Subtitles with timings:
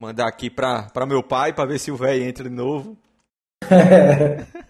[0.00, 2.96] Mandar aqui para meu pai para ver se o velho entra de novo.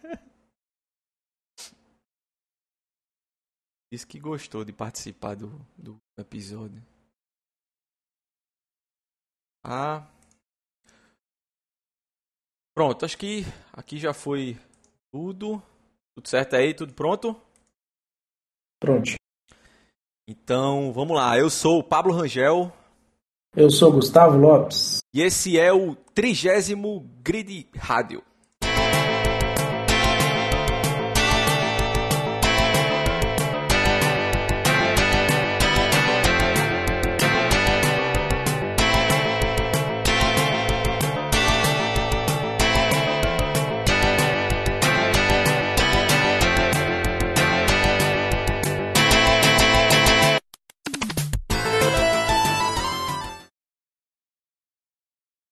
[3.92, 6.82] Disse que gostou de participar do, do episódio.
[9.62, 10.06] Ah.
[12.74, 14.58] Pronto, acho que aqui já foi
[15.12, 15.62] tudo.
[16.16, 16.74] Tudo certo aí?
[16.74, 17.40] Tudo pronto?
[18.80, 19.14] Pronto.
[20.28, 21.38] Então, vamos lá.
[21.38, 22.72] Eu sou o Pablo Rangel.
[23.54, 25.03] Eu sou Gustavo Lopes.
[25.14, 28.20] E esse é o trigésimo Grid Rádio.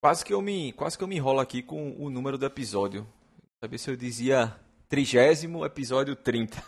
[0.03, 3.07] Quase que eu me, quase que eu me enrolo aqui com o número do episódio.
[3.63, 4.53] Saber se eu dizia
[4.89, 6.61] trigésimo episódio 30.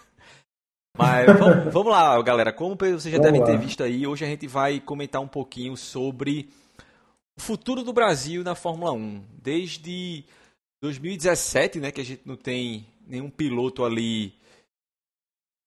[0.97, 2.53] Mas vamos, vamos, lá, galera.
[2.53, 3.47] Como vocês já vamos devem lá.
[3.47, 6.50] ter visto aí, hoje a gente vai comentar um pouquinho sobre
[7.38, 9.25] o futuro do Brasil na Fórmula 1.
[9.44, 10.23] Desde
[10.81, 14.33] 2017, né, que a gente não tem nenhum piloto ali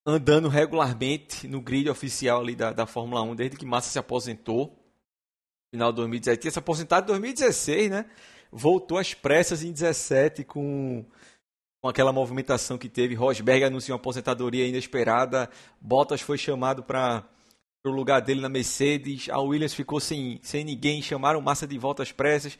[0.07, 4.75] andando regularmente no grid oficial ali da, da Fórmula 1, desde que Massa se aposentou
[5.71, 6.41] final de 2017.
[6.41, 8.07] Tinha se aposentado em 2016, né?
[8.51, 11.05] Voltou às pressas em 17 com,
[11.81, 13.15] com aquela movimentação que teve.
[13.15, 15.51] Rosberg anunciou uma aposentadoria inesperada.
[15.81, 17.25] Bottas foi chamado para
[17.85, 19.29] o lugar dele na Mercedes.
[19.29, 21.03] A Williams ficou sem, sem ninguém.
[21.03, 22.59] Chamaram Massa de volta às pressas.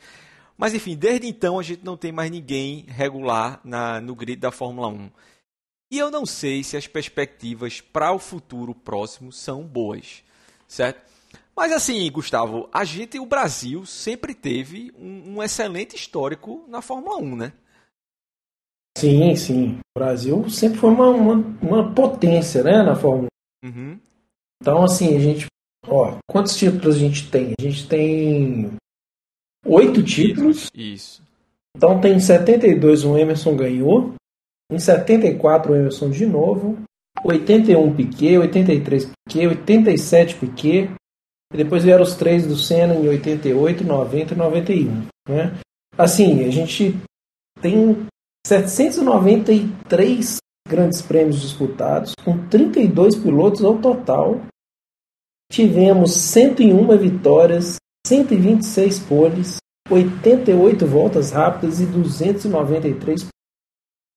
[0.55, 4.51] Mas enfim, desde então a gente não tem mais ninguém regular na, no grid da
[4.51, 5.09] Fórmula 1.
[5.91, 10.21] E eu não sei se as perspectivas para o futuro próximo são boas,
[10.67, 11.01] certo?
[11.59, 17.17] Mas assim, Gustavo, a gente, o Brasil, sempre teve um, um excelente histórico na Fórmula
[17.17, 17.53] 1, né?
[18.97, 19.79] Sim, sim.
[19.93, 23.27] O Brasil sempre foi uma, uma, uma potência, né, na Fórmula
[23.61, 23.67] 1.
[23.67, 23.99] Uhum.
[24.61, 25.47] Então, assim, a gente.
[25.85, 27.53] Ó, quantos títulos a gente tem?
[27.59, 28.71] A gente tem
[29.65, 30.71] oito títulos.
[30.73, 31.21] Isso.
[31.75, 34.13] Então tem 72 o Emerson ganhou.
[34.71, 36.81] Em 74 o Emerson de novo.
[37.21, 40.89] 81 Piquet, 83 Piquet, 87 Piquet,
[41.53, 45.07] e depois vieram os três do Senna em 88, 90 e 91.
[45.27, 45.59] Né?
[45.97, 46.95] Assim, a gente
[47.61, 48.05] tem
[48.45, 54.41] 793 grandes prêmios disputados, com 32 pilotos ao total.
[55.51, 59.57] Tivemos 101 vitórias, 126 poles,
[59.89, 63.27] 88 voltas rápidas e 293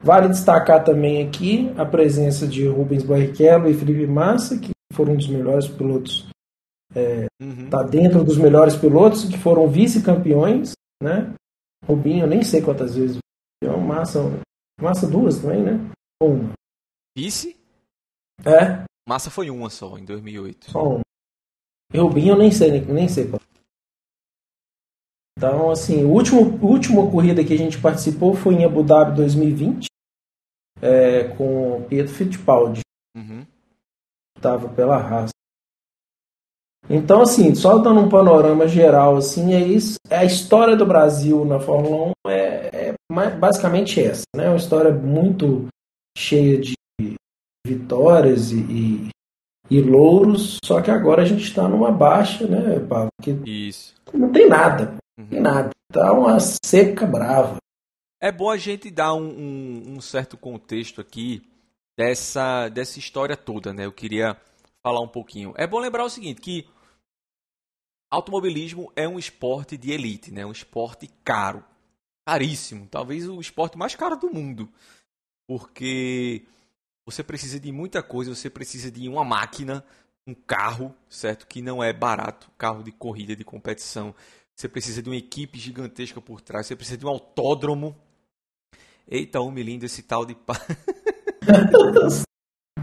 [0.02, 5.16] Vale destacar também aqui a presença de Rubens Barrichello e Felipe Massa, que foram um
[5.16, 6.26] dos melhores pilotos
[6.94, 7.70] é, uhum.
[7.70, 10.72] Tá dentro dos melhores pilotos que foram vice-campeões,
[11.02, 11.34] né?
[11.86, 13.18] Rubinho, eu nem sei quantas vezes.
[13.86, 14.20] Massa,
[14.80, 15.72] Massa duas também, né?
[16.22, 16.52] Uma.
[17.16, 17.56] Vice?
[18.44, 18.84] É.
[19.08, 20.70] Massa foi uma só, em 2008.
[20.70, 21.00] Só uma.
[21.92, 23.40] E Rubinho eu nem sei, nem sei qual.
[25.36, 29.86] Então, assim, a última corrida que a gente participou foi em Abu Dhabi 2020,
[30.80, 32.80] é, com Pietro Fittipaldi.
[33.16, 33.46] Uhum.
[34.40, 35.32] Tava pela raça.
[36.90, 39.96] Então, assim, só dando um panorama geral, assim, é isso.
[40.10, 44.48] É a história do Brasil na Fórmula 1 é, é basicamente essa, né?
[44.48, 45.68] Uma história muito
[46.16, 46.74] cheia de
[47.64, 49.08] vitórias e, e,
[49.70, 53.10] e louros, só que agora a gente está numa baixa, né, Pablo?
[53.22, 53.94] Que isso.
[54.12, 55.44] Não tem nada, não tem uhum.
[55.44, 55.70] nada.
[55.92, 57.56] Tá uma seca brava.
[58.20, 61.42] É bom a gente dar um, um, um certo contexto aqui
[61.96, 63.84] dessa, dessa história toda, né?
[63.86, 64.36] Eu queria
[64.82, 65.54] falar um pouquinho.
[65.56, 66.68] É bom lembrar o seguinte, que
[68.10, 70.44] automobilismo é um esporte de elite, né?
[70.44, 71.64] Um esporte caro,
[72.26, 74.68] caríssimo, talvez o esporte mais caro do mundo,
[75.46, 76.44] porque
[77.06, 79.84] você precisa de muita coisa, você precisa de uma máquina,
[80.26, 81.46] um carro, certo?
[81.46, 84.14] Que não é barato, carro de corrida, de competição.
[84.54, 87.96] Você precisa de uma equipe gigantesca por trás, você precisa de um autódromo.
[89.08, 90.36] Eita, homem lindo esse tal de.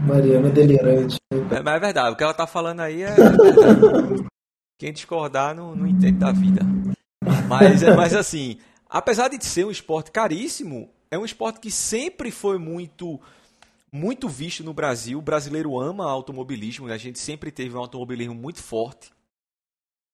[0.06, 1.16] Mariana é delirante.
[1.32, 3.14] É, mas é verdade, o que ela tá falando aí é.
[4.78, 6.62] Quem discordar não, não entende da vida.
[7.46, 8.58] Mas, é, mas assim,
[8.88, 13.20] apesar de ser um esporte caríssimo, é um esporte que sempre foi muito
[13.92, 15.18] muito visto no Brasil.
[15.18, 16.94] O brasileiro ama automobilismo, né?
[16.94, 19.10] a gente sempre teve um automobilismo muito forte.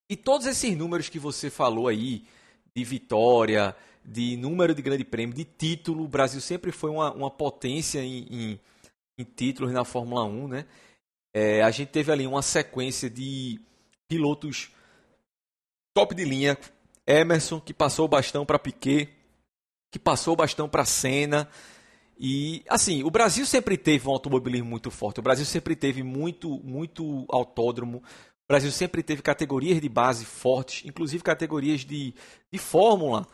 [0.08, 2.24] E todos esses números que você falou aí,
[2.74, 7.30] de vitória, de número de grande prêmio, de título, o Brasil sempre foi uma, uma
[7.30, 8.60] potência em, em
[9.18, 10.66] em títulos na Fórmula 1, né?
[11.34, 13.60] É, a gente teve ali uma sequência de
[14.08, 14.70] pilotos
[15.94, 16.56] top de linha,
[17.06, 19.08] Emerson, que passou o bastão para Piquet,
[19.90, 21.48] que passou o bastão para Senna.
[22.18, 25.20] E, assim, o Brasil sempre teve um automobilismo muito forte.
[25.20, 27.98] O Brasil sempre teve muito, muito autódromo.
[27.98, 32.14] O Brasil sempre teve categorias de base fortes, inclusive categorias de,
[32.52, 33.26] de fórmula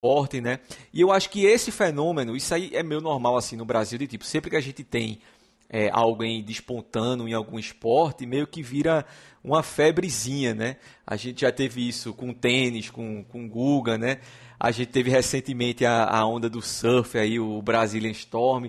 [0.00, 0.60] forte, né?
[0.92, 4.06] E eu acho que esse fenômeno, isso aí é meio normal assim no Brasil, de
[4.06, 5.20] tipo, sempre que a gente tem
[5.68, 9.04] é, alguém despontando em algum esporte, meio que vira
[9.42, 10.76] uma febrezinha, né?
[11.06, 14.20] A gente já teve isso com tênis, com, com Guga, né?
[14.58, 18.68] A gente teve recentemente a, a onda do surf aí, o Brazilian Storm.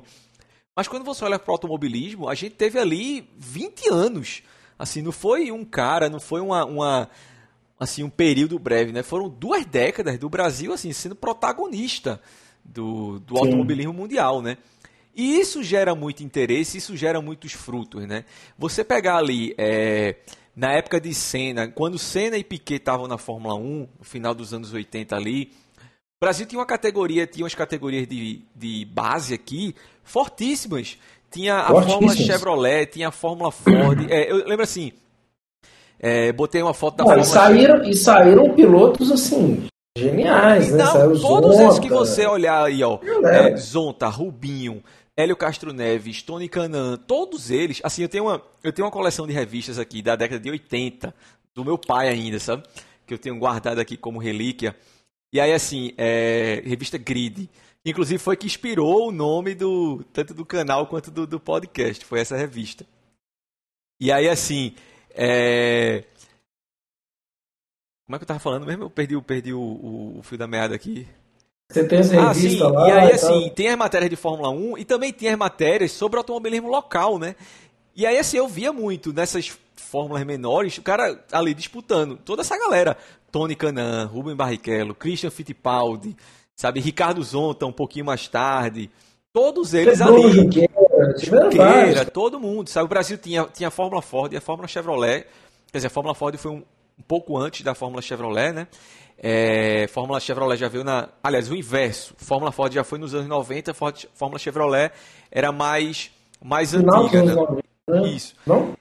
[0.76, 4.44] Mas quando você olha para o automobilismo, a gente teve ali 20 anos
[4.80, 7.10] Assim, não foi um cara, não foi uma, uma
[7.80, 9.02] assim um período breve, né?
[9.02, 12.22] Foram duas décadas do Brasil assim sendo protagonista
[12.64, 14.58] do, do automobilismo mundial, né?
[15.16, 18.26] E isso gera muito interesse, isso gera muitos frutos, né?
[18.58, 20.16] Você pegar ali é,
[20.56, 24.54] na época de Senna, quando Senna e Piquet estavam na Fórmula 1, no final dos
[24.54, 25.52] anos 80 ali,
[26.22, 29.74] o Brasil tinha uma categoria, tinha umas categorias de, de base aqui
[30.04, 30.98] fortíssimas.
[31.32, 34.10] Tinha a Fórmula Chevrolet, tinha a Fórmula Ford.
[34.10, 34.92] É, eu lembro assim,
[36.00, 39.68] é, botei uma foto da Fórmula e saíram, e saíram pilotos assim,
[39.98, 40.84] geniais, né?
[40.84, 43.00] Não, todos Zonta, esses que você olhar aí, ó.
[43.26, 44.82] É, Zonta, Rubinho,
[45.16, 47.82] Hélio Castro Neves, Tony Canan, todos eles.
[47.84, 51.14] Assim, eu tenho, uma, eu tenho uma coleção de revistas aqui da década de 80,
[51.54, 52.64] do meu pai ainda, sabe?
[53.06, 54.76] Que eu tenho guardado aqui como relíquia.
[55.34, 57.50] E aí, assim, é, revista Grid.
[57.86, 62.06] Inclusive foi que inspirou o nome do tanto do canal quanto do, do podcast.
[62.06, 62.86] Foi essa revista.
[64.00, 64.74] E aí, assim.
[65.12, 66.04] É...
[68.06, 68.84] Como é que eu tava falando mesmo?
[68.86, 71.08] Eu perdi, eu perdi o, o, o fio da meada aqui.
[71.72, 72.88] Você tem essa ah, revista ah, lá?
[72.88, 76.18] E aí, assim, tem as matérias de Fórmula 1 e também tem as matérias sobre
[76.18, 77.36] automobilismo local, né?
[77.96, 82.18] E aí, assim, eu via muito nessas fórmulas menores, o cara ali disputando.
[82.18, 82.98] Toda essa galera.
[83.32, 86.16] Tony Canan, Ruben Barrichello, Christian Fittipaldi,
[86.56, 86.80] sabe?
[86.80, 88.90] Ricardo Zonta um pouquinho mais tarde.
[89.32, 90.50] Todos eles ali.
[91.18, 92.86] Junqueira todo mundo, sabe?
[92.86, 95.26] O Brasil tinha, tinha a Fórmula Ford e a Fórmula Chevrolet.
[95.72, 96.64] Quer dizer, a Fórmula Ford foi um,
[96.98, 98.68] um pouco antes da Fórmula Chevrolet, né?
[99.22, 101.10] É, Fórmula Chevrolet já veio na.
[101.22, 102.14] Aliás, o inverso.
[102.18, 104.92] Fórmula Ford já foi nos anos 90, Fórmula Chevrolet
[105.30, 106.12] era mais,
[106.42, 107.24] mais antiga.
[107.24, 107.34] Né?
[107.34, 108.08] 90, né?
[108.08, 108.36] Isso.
[108.46, 108.74] Não?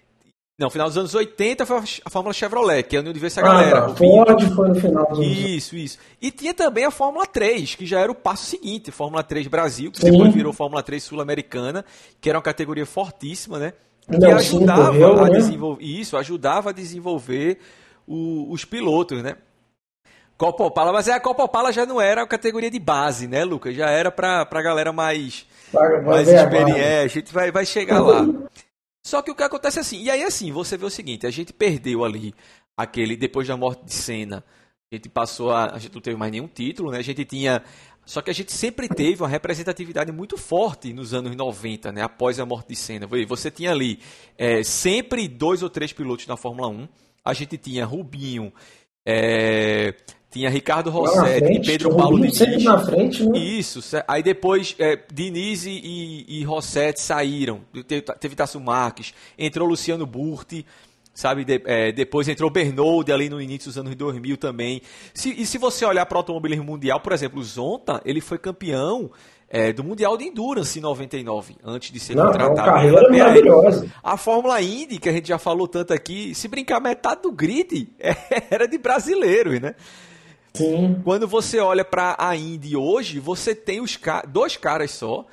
[0.58, 3.84] Não, final dos anos 80 foi a Fórmula Chevrolet, que é onde veio essa galera.
[3.84, 5.99] Ah, Ford foi no final dos anos Isso, isso.
[6.20, 8.90] E tinha também a Fórmula 3, que já era o passo seguinte.
[8.90, 10.10] Fórmula 3 Brasil, que sim.
[10.10, 11.84] depois virou Fórmula 3 Sul-Americana,
[12.20, 13.72] que era uma categoria fortíssima, né?
[14.10, 15.31] Que Não, ajudava sim, a né?
[15.31, 15.84] desenvolver.
[15.84, 17.60] Isso, ajudava a desenvolver
[18.05, 19.37] o, os pilotos, né?
[20.37, 23.44] Copa Opala, mas é, a Copa Opala já não era a categoria de base, né,
[23.44, 23.76] Lucas?
[23.76, 26.81] Já era para a galera mais, vai, vai mais experiente.
[26.81, 28.26] A gente vai, vai chegar lá.
[29.05, 31.31] Só que o que acontece é assim, e aí assim, você vê o seguinte, a
[31.31, 32.35] gente perdeu ali
[32.77, 34.45] aquele, depois da morte de Senna,
[34.91, 36.99] a gente passou a, a gente não teve mais nenhum título, né?
[36.99, 37.62] A gente tinha,
[38.06, 42.03] só que a gente sempre teve uma representatividade muito forte nos anos 90, né?
[42.03, 43.06] Após a morte de Senna.
[43.27, 44.00] Você tinha ali
[44.37, 46.89] é, sempre dois ou três pilotos na Fórmula 1.
[47.23, 48.51] A gente tinha Rubinho,
[49.05, 49.94] é,
[50.31, 52.37] tinha Ricardo Rossetti e Pedro Paulo Diniz.
[52.37, 53.39] Sempre na frente, né?
[53.39, 53.81] Isso.
[54.07, 57.63] Aí depois é, Diniz e, e Rossetti saíram.
[57.87, 59.15] Teve, teve Tasso Marques.
[59.39, 60.67] Entrou Luciano Burti.
[61.15, 64.81] Sabe, de, é, depois entrou Bernold ali no início dos anos 2000 também.
[65.13, 68.39] Se, e se você olhar para o automobilismo mundial, por exemplo, o Zonta, ele foi
[68.39, 69.11] campeão
[69.51, 73.93] é, do Mundial de Endurance em 99, antes de ser Não, contratado é pela maravilhosa.
[74.01, 77.89] A Fórmula Indy, que a gente já falou tanto aqui, se brincar metade do grid,
[78.49, 79.75] era de brasileiros, né?
[80.58, 81.00] Sim.
[81.05, 85.27] Quando você olha para a Indy hoje, você tem os ca dois caras só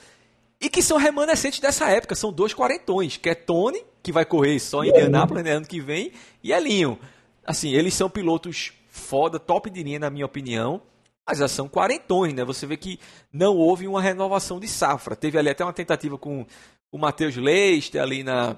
[0.59, 4.59] e que são remanescentes dessa época, são dois quarentões, que é Tony, que vai correr
[4.59, 6.11] só em Indianápolis né, ano que vem,
[6.43, 6.97] e Elinho.
[7.45, 10.81] Assim, eles são pilotos foda, top de linha na minha opinião,
[11.27, 12.43] mas já são quarentões, né?
[12.45, 12.99] Você vê que
[13.31, 15.15] não houve uma renovação de safra.
[15.15, 16.45] Teve ali até uma tentativa com
[16.91, 18.55] o Matheus Leister ali na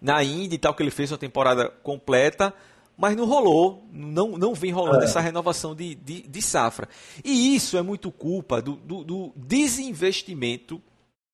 [0.00, 2.54] na Indy e tal que ele fez uma temporada completa,
[2.98, 5.04] mas não rolou, não, não vem rolando é.
[5.04, 6.88] essa renovação de, de, de, safra.
[7.24, 10.82] E isso é muito culpa do, do, do, desinvestimento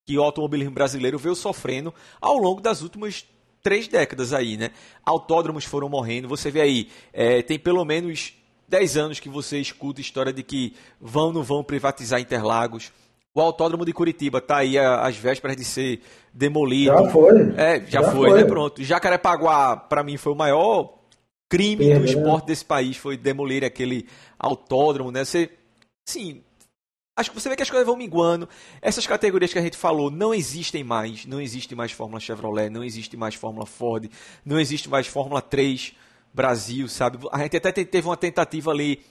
[0.05, 3.25] que o automobilismo brasileiro veio sofrendo ao longo das últimas
[3.63, 4.73] três décadas aí, né?
[5.07, 8.35] Autódromos foram morrendo, você vê aí, é, tem pelo menos
[8.69, 12.93] 10 anos que você escuta a história de que vão não vão privatizar Interlagos.
[13.35, 16.03] O autódromo de Curitiba está aí às vésperas de ser
[16.33, 16.95] demolido.
[16.95, 17.55] Já foi.
[17.57, 18.45] É, já, já foi, foi, né?
[18.45, 18.85] Pronto.
[18.85, 20.94] Jacarepaguá, para mim, foi o maior
[21.57, 22.07] crime do né?
[22.07, 24.09] esporte desse país foi demolir aquele
[24.39, 25.25] autódromo, né?
[25.25, 25.51] Você,
[26.05, 26.43] sim,
[27.17, 28.49] acho que você vê que as coisas vão minguando.
[28.83, 31.25] Essas categorias que a gente falou não existem mais.
[31.27, 34.11] Não existe mais Fórmula Chevrolet, não existe mais Fórmula Ford,
[34.45, 35.95] não existe mais Fórmula 3
[36.33, 37.19] Brasil, sabe?
[37.31, 39.05] A gente até teve uma tentativa ali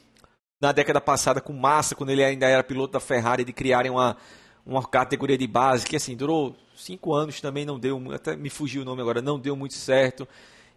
[0.61, 4.17] na década passada com Massa, quando ele ainda era piloto da Ferrari, de criarem uma,
[4.65, 8.81] uma categoria de base que assim durou cinco anos também não deu, até me fugiu
[8.81, 10.27] o nome agora, não deu muito certo.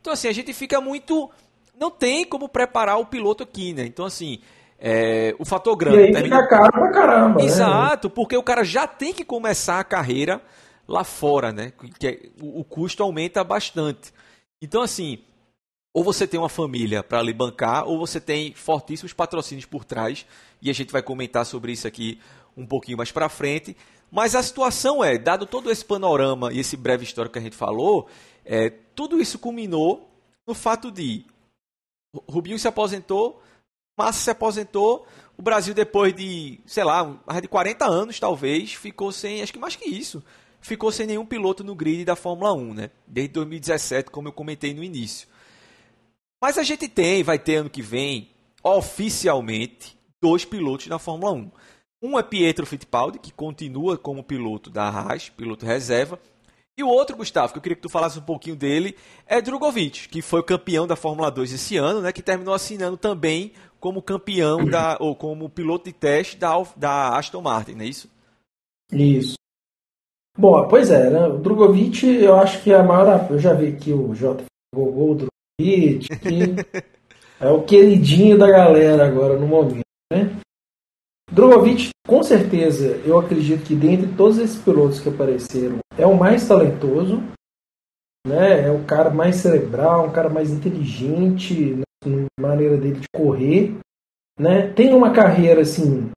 [0.01, 1.31] Então assim a gente fica muito,
[1.79, 3.85] não tem como preparar o piloto aqui, né?
[3.87, 4.41] Então assim
[4.79, 5.99] é, o fator grande.
[5.99, 6.43] E aí termina...
[6.43, 7.39] fica caro pra caramba.
[7.41, 7.47] Né?
[7.47, 8.15] Exato, né?
[8.15, 10.41] porque o cara já tem que começar a carreira
[10.87, 11.73] lá fora, né?
[11.99, 14.13] Que é, o, o custo aumenta bastante.
[14.61, 15.19] Então assim
[15.97, 20.27] ou você tem uma família para lhe bancar, ou você tem fortíssimos patrocínios por trás,
[20.61, 22.21] e a gente vai comentar sobre isso aqui
[22.55, 23.75] um pouquinho mais para frente.
[24.13, 27.57] Mas a situação é, dado todo esse panorama e esse breve histórico que a gente
[27.57, 28.09] falou,
[28.45, 30.07] é, tudo isso culminou
[30.47, 31.25] no fato de
[32.29, 33.43] Rubinho se aposentou,
[33.97, 35.07] Massa se aposentou,
[35.39, 39.77] o Brasil depois de, sei lá, de 40 anos talvez, ficou sem, acho que mais
[39.77, 40.23] que isso,
[40.61, 42.91] ficou sem nenhum piloto no grid da Fórmula 1, né?
[43.07, 45.29] Desde 2017, como eu comentei no início.
[46.41, 48.31] Mas a gente tem, vai ter ano que vem,
[48.63, 51.51] oficialmente, dois pilotos na Fórmula 1.
[52.03, 56.21] Um é Pietro Fittipaldi, que continua como piloto da Haas, piloto reserva.
[56.79, 58.95] E o outro, Gustavo, que eu queria que tu falasse um pouquinho dele,
[59.27, 63.53] é Drogovic, que foi campeão da Fórmula 2 esse ano, né, que terminou assinando também
[63.81, 68.11] como campeão da, ou como piloto de teste da, da Aston Martin, não é isso?
[68.93, 69.37] Isso.
[70.37, 71.27] Bom, pois é, né?
[71.29, 73.27] O Drogovic, eu acho que a maior.
[73.31, 74.45] Eu já vi aqui o J.
[74.75, 76.83] Gogol, o Drogovic, que
[77.41, 79.81] é o queridinho da galera agora no momento,
[80.13, 80.37] né?
[81.37, 86.49] Drogovic, com certeza, eu acredito que dentre todos esses pilotos que apareceram, é o mais
[86.49, 87.19] talentoso,
[88.27, 88.67] né?
[88.67, 93.77] É o cara mais cerebral, um cara mais inteligente na maneira dele de correr,
[94.41, 94.73] né?
[94.73, 96.11] Tem uma carreira assim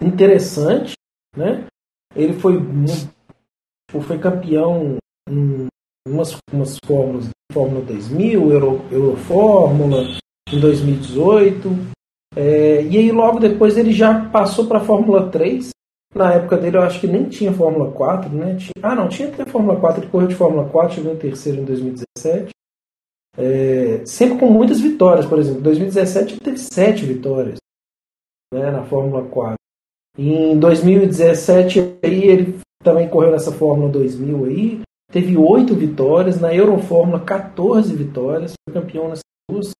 [0.00, 0.92] interessante,
[1.36, 1.66] né?
[2.14, 4.98] Ele foi tipo, foi campeão
[5.28, 5.66] em
[6.06, 10.04] umas, umas fórmulas, Fórmula 2000, Euro, Eurofórmula
[10.48, 11.97] em 2018,
[12.38, 15.70] é, e aí logo depois ele já passou para a Fórmula 3.
[16.14, 18.54] Na época dele eu acho que nem tinha Fórmula 4, né?
[18.54, 21.60] Tinha, ah não, tinha até Fórmula 4, ele correu de Fórmula 4, chegou em terceiro
[21.60, 22.50] em 2017.
[23.36, 25.58] É, sempre com muitas vitórias, por exemplo.
[25.58, 27.58] Em 2017 ele teve sete vitórias
[28.54, 29.56] né, na Fórmula 4.
[30.16, 34.80] Em 2017 aí ele também correu nessa Fórmula 2000 aí,
[35.10, 39.72] teve oito vitórias, na Eurofórmula 14 vitórias, foi campeão nessas duas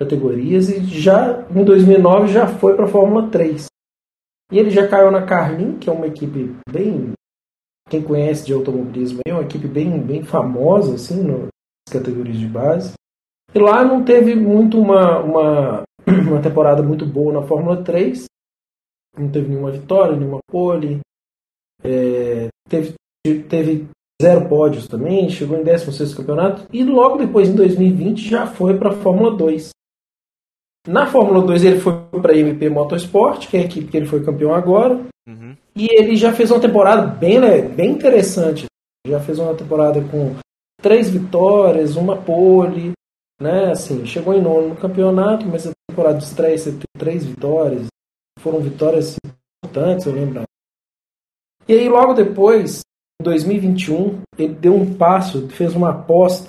[0.00, 3.66] categorias e já em 2009 já foi para a Fórmula 3.
[4.50, 7.12] E ele já caiu na Carlin, que é uma equipe bem
[7.90, 11.48] quem conhece de automobilismo é uma equipe bem bem famosa assim nas
[11.90, 12.92] categorias de base.
[13.52, 18.26] E lá não teve muito uma, uma, uma temporada muito boa na Fórmula 3.
[19.18, 21.00] Não teve nenhuma vitória, nenhuma pole.
[21.82, 22.94] É, teve,
[23.48, 23.88] teve
[24.22, 26.68] zero pódios também, chegou em 16 campeonato.
[26.72, 29.70] E logo depois, em 2020, já foi para a Fórmula 2.
[30.86, 34.06] Na Fórmula 2 ele foi para a MP Motorsport, que é a equipe que ele
[34.06, 35.00] foi campeão agora.
[35.28, 35.54] Uhum.
[35.76, 38.66] E ele já fez uma temporada bem, bem interessante.
[39.06, 40.36] Já fez uma temporada com
[40.80, 42.92] três vitórias, uma pole,
[43.40, 43.72] né?
[43.72, 46.56] Assim, chegou em nono no campeonato, mas a temporada de estreia
[46.98, 47.86] três vitórias.
[48.38, 49.16] Foram vitórias
[49.62, 50.42] importantes, eu lembro.
[51.68, 52.80] E aí logo depois,
[53.20, 56.48] em 2021, ele deu um passo, fez uma aposta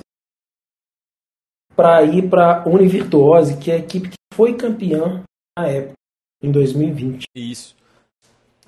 [1.75, 5.23] para ir para a Univirtuose, que é a equipe que foi campeã
[5.57, 5.93] na época,
[6.41, 7.25] em 2020.
[7.35, 7.75] Isso.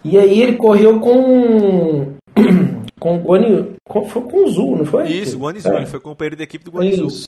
[0.03, 2.15] E aí ele correu com
[3.00, 5.10] com o Guani, com, foi com o Zul, não foi?
[5.10, 5.77] Isso, Guanizu, é.
[5.77, 7.08] ele foi companheiro da equipe do Guanizu.
[7.08, 7.27] Isso.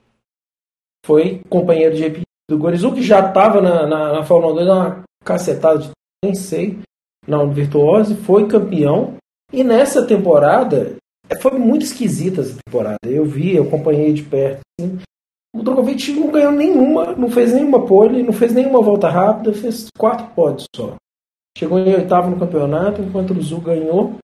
[1.05, 5.03] Foi companheiro de equipe do Guanizu, que já estava na, na, na Fórmula 2, uma
[5.23, 5.91] cacetada de
[6.23, 6.79] nem sei,
[7.27, 9.15] na Virtuose, foi campeão.
[9.51, 10.95] E nessa temporada,
[11.41, 12.97] foi muito esquisita essa temporada.
[13.05, 14.61] Eu vi, eu acompanhei de perto.
[14.79, 14.99] Assim,
[15.55, 19.87] o Drogovic não ganhou nenhuma, não fez nenhuma pole, não fez nenhuma volta rápida, fez
[19.97, 20.95] quatro pódios só.
[21.57, 24.17] Chegou em oitavo no campeonato, enquanto o Zul ganhou.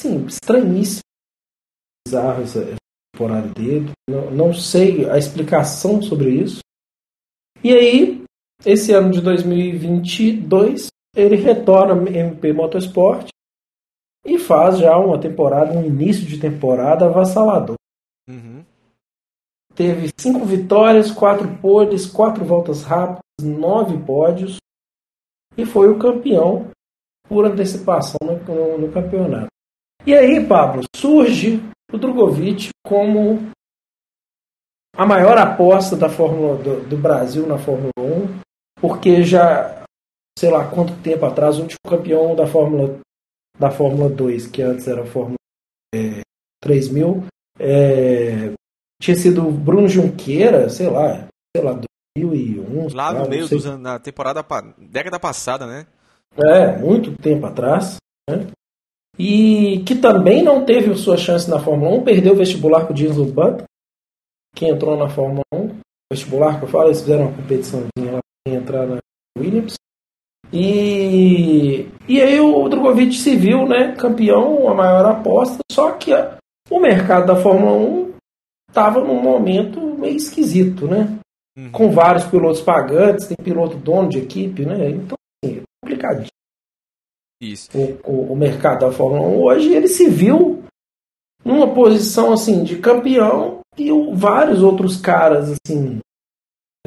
[0.00, 1.02] Sim, estranhíssimo.
[2.08, 2.74] Bizarro essa
[3.12, 3.90] temporada dele.
[4.08, 6.60] Não, não sei a explicação sobre isso.
[7.62, 8.24] E aí,
[8.64, 13.28] esse ano de 2022, ele retorna MP Motorsport
[14.24, 17.76] e faz já uma temporada, um início de temporada avassalador.
[18.26, 18.64] Uhum
[19.80, 24.58] teve cinco vitórias, quatro poles, quatro voltas rápidas, nove pódios
[25.56, 26.70] e foi o campeão
[27.26, 29.46] por antecipação no, no, campeonato.
[30.04, 33.50] E aí, Pablo, surge o Drogovic como
[34.94, 38.38] a maior aposta da Fórmula do, do, Brasil na Fórmula 1,
[38.82, 39.82] porque já
[40.38, 43.00] sei lá quanto tempo atrás o último campeão da Fórmula
[43.58, 45.36] da Fórmula 2, que antes era a Fórmula
[45.94, 46.20] é,
[46.60, 47.24] 3000,
[47.58, 48.52] é,
[49.00, 51.26] tinha sido Bruno Junqueira, sei lá,
[51.56, 51.80] sei lá,
[52.16, 52.94] 2001.
[52.94, 54.44] Lá no meio dos anos, na temporada,
[54.78, 55.86] década passada, né?
[56.36, 57.96] É, muito tempo atrás.
[58.28, 58.46] Né?
[59.18, 62.96] E que também não teve sua chance na Fórmula 1, perdeu o vestibular com o
[62.96, 63.64] Diesel Button,
[64.54, 65.80] que entrou na Fórmula 1.
[66.12, 68.98] Vestibular que eu falo, eles fizeram uma competiçãozinha lá para entrar na
[69.38, 69.74] Williams.
[70.52, 76.12] E, e aí o Drogovic se viu né, campeão, a maior aposta, só que
[76.68, 77.99] o mercado da Fórmula 1
[78.70, 81.18] estava num momento meio esquisito, né?
[81.56, 81.70] Uhum.
[81.72, 84.90] Com vários pilotos pagantes, tem piloto dono de equipe, né?
[84.90, 86.28] Então, assim, é complicadinho.
[87.42, 87.70] Isso.
[87.76, 90.62] O, o, o, mercado da Fórmula 1 hoje, ele se viu
[91.44, 96.00] numa posição, assim, de campeão e o, vários outros caras, assim,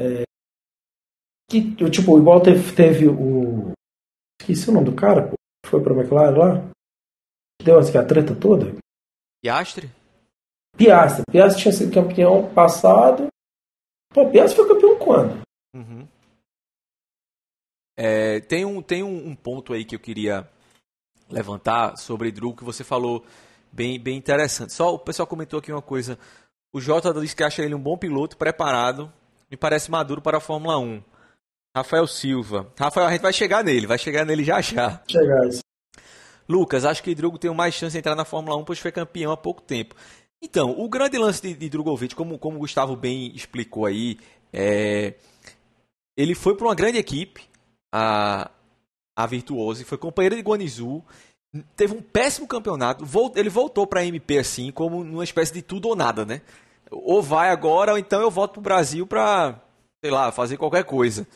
[0.00, 0.22] é,
[1.50, 3.72] que, tipo, igual teve, teve o...
[4.40, 5.34] Esqueci o nome do cara, pô,
[5.66, 6.70] foi pra McLaren lá,
[7.62, 8.74] deu assim, a treta toda.
[9.42, 9.90] Piastre?
[10.76, 11.24] Piastre.
[11.30, 13.28] Piastre tinha sido campeão passado.
[14.12, 15.42] Pô, Piastre foi campeão quando?
[15.74, 16.06] Uhum.
[17.96, 20.48] É, tem um, tem um, um, ponto aí que eu queria
[21.30, 23.24] levantar sobre Drew que você falou
[23.72, 24.72] bem, bem interessante.
[24.72, 26.18] Só o pessoal comentou aqui uma coisa.
[26.72, 29.12] O Jota disse que acha ele um bom piloto, preparado,
[29.48, 31.02] me parece maduro para a Fórmula 1.
[31.76, 32.72] Rafael Silva.
[32.78, 35.00] Rafael, a gente vai chegar nele, vai chegar nele já já.
[35.08, 35.48] Chegar.
[36.48, 39.32] Lucas, acho que Drogo tem mais chance de entrar na Fórmula 1, pois foi campeão
[39.32, 39.94] há pouco tempo.
[40.44, 44.18] Então, o grande lance de, de Drogovic, como, como o Gustavo bem explicou aí,
[44.52, 45.14] é,
[46.14, 47.48] ele foi para uma grande equipe,
[47.90, 48.50] a,
[49.16, 51.02] a Virtuose, foi companheiro de Guanizu,
[51.74, 55.62] teve um péssimo campeonato, volt, ele voltou para a MP assim, como numa espécie de
[55.62, 56.42] tudo ou nada, né?
[56.90, 59.58] Ou vai agora, ou então eu volto para o Brasil para,
[60.04, 61.26] sei lá, fazer qualquer coisa.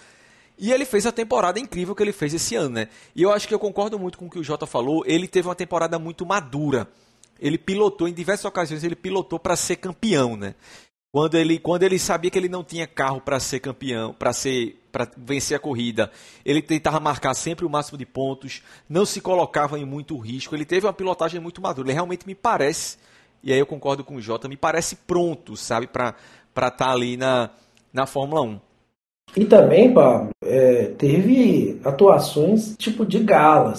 [0.59, 2.89] E ele fez a temporada incrível que ele fez esse ano, né?
[3.17, 5.03] E eu acho que eu concordo muito com o que o Jota falou.
[5.07, 6.87] Ele teve uma temporada muito madura.
[7.41, 10.55] Ele pilotou, em diversas ocasiões, ele pilotou para ser campeão, né?
[11.11, 14.79] Quando ele, quando ele sabia que ele não tinha carro para ser campeão, para ser
[14.91, 16.11] para vencer a corrida,
[16.45, 20.55] ele tentava marcar sempre o máximo de pontos, não se colocava em muito risco.
[20.55, 21.87] Ele teve uma pilotagem muito madura.
[21.87, 22.99] Ele realmente me parece,
[23.43, 26.15] e aí eu concordo com o Jota, me parece pronto, sabe, para
[26.55, 27.51] estar tá ali na,
[27.93, 28.61] na Fórmula 1.
[29.37, 33.79] E também, Pablo, é, teve atuações tipo de galas.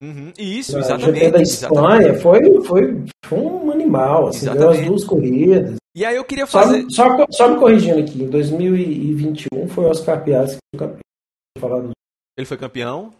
[0.00, 1.26] Uhum, isso, exatamente.
[1.26, 5.76] A da Espanha Foi, foi, foi um animal, assim, deu as duas corridas.
[5.94, 6.86] E aí eu queria fazer.
[6.90, 11.90] Só, só, só me corrigindo aqui, em 2021 foi o Oscar Piastri que foi campeão.
[12.36, 13.12] Ele foi campeão?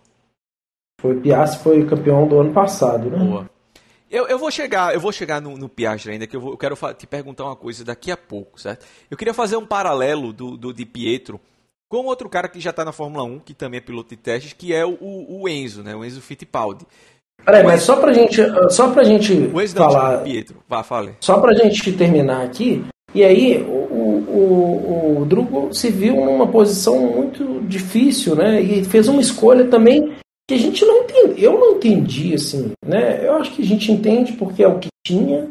[1.01, 3.19] Foi, Piastri foi campeão do ano passado, né?
[3.19, 3.51] Boa.
[4.11, 6.57] Eu, eu vou chegar, eu vou chegar no, no Piastri ainda, que eu, vou, eu
[6.57, 8.87] quero te perguntar uma coisa daqui a pouco, certo?
[9.11, 11.41] Eu queria fazer um paralelo do, do de Pietro
[11.89, 14.53] com outro cara que já está na Fórmula 1, que também é piloto de testes,
[14.53, 15.95] que é o, o Enzo, né?
[15.95, 16.87] O Enzo Fittipaldi.
[17.45, 20.19] Peraí, mas só pra gente, só pra gente o Enzo falar...
[20.19, 21.15] Não, Pietro, vá, fale.
[21.21, 26.99] Só pra gente terminar aqui, e aí o, o, o Drugo se viu numa posição
[26.99, 28.61] muito difícil, né?
[28.61, 30.13] E fez uma escolha também
[30.47, 31.43] que a gente não entende.
[31.43, 33.27] Eu não entendi, assim, né?
[33.27, 35.49] Eu acho que a gente entende porque é o que tinha,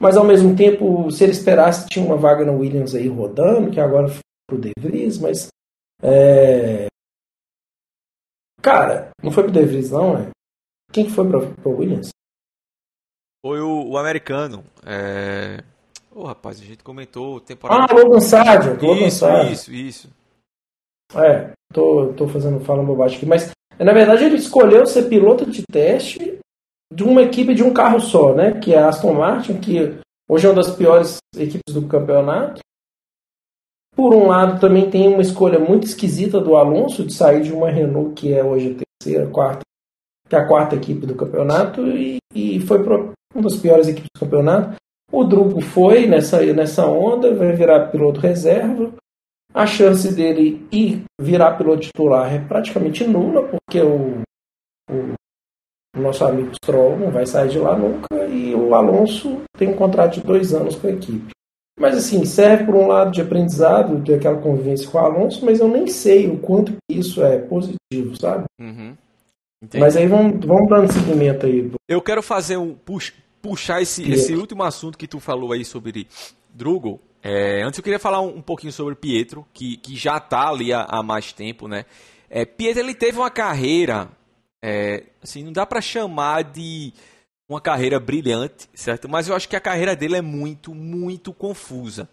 [0.00, 3.80] mas ao mesmo tempo, se ele esperasse, tinha uma vaga no Williams aí rodando, que
[3.80, 5.48] agora foi pro De Vries, mas.
[6.02, 6.86] É...
[8.62, 10.30] Cara, não foi pro De Vries, não, é?
[10.92, 12.10] Quem foi pro, pro Williams?
[13.44, 14.64] Foi o, o americano.
[14.84, 15.62] É...
[16.10, 17.86] Ô, oh, rapaz, a gente comentou temporada.
[17.90, 18.82] Ah, Logan Sargent.
[18.82, 20.10] Isso, isso, isso.
[21.14, 25.62] É, tô, tô fazendo, falando bobagem aqui, mas na verdade, ele escolheu ser piloto de
[25.70, 26.38] teste
[26.92, 28.58] de uma equipe de um carro só, né?
[28.58, 32.60] Que é a Aston Martin, que hoje é uma das piores equipes do campeonato.
[33.96, 37.70] Por um lado, também tem uma escolha muito esquisita do Alonso de sair de uma
[37.70, 39.62] Renault, que é hoje a terceira, quarta,
[40.28, 42.96] que é a quarta equipe do campeonato, e, e foi para
[43.34, 44.76] uma das piores equipes do campeonato.
[45.10, 48.92] O Drugo foi nessa, nessa onda, vai virar piloto reserva
[49.56, 54.20] a chance dele ir virar piloto titular é praticamente nula, porque o,
[54.90, 55.14] o,
[55.96, 59.74] o nosso amigo Stroll não vai sair de lá nunca e o Alonso tem um
[59.74, 61.30] contrato de dois anos com a equipe.
[61.78, 65.60] Mas assim, serve por um lado de aprendizado, de aquela convivência com o Alonso, mas
[65.60, 68.44] eu nem sei o quanto isso é positivo, sabe?
[68.58, 68.96] Uhum.
[69.78, 71.70] Mas aí vamos, vamos dando seguimento aí.
[71.88, 72.76] Eu quero fazer um.
[73.42, 76.06] puxar esse, esse último assunto que tu falou aí sobre
[76.54, 80.48] Drugo é, antes eu queria falar um, um, pouquinho sobre Pietro, que, que já está
[80.48, 81.84] ali há, há, mais tempo, né?
[82.30, 84.08] É, Pietro ele teve uma carreira,
[84.62, 86.92] é, assim, não dá para chamar de
[87.48, 89.08] uma carreira brilhante, certo?
[89.08, 92.08] Mas eu acho que a carreira dele é muito, muito confusa.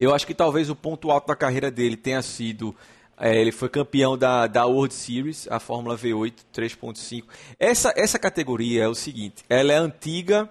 [0.00, 2.74] Eu acho que talvez o ponto alto da carreira dele tenha sido
[3.16, 7.24] é, ele foi campeão da, da World Series, a Fórmula V8 3.5.
[7.58, 10.50] Essa, essa categoria é o seguinte: ela é a antiga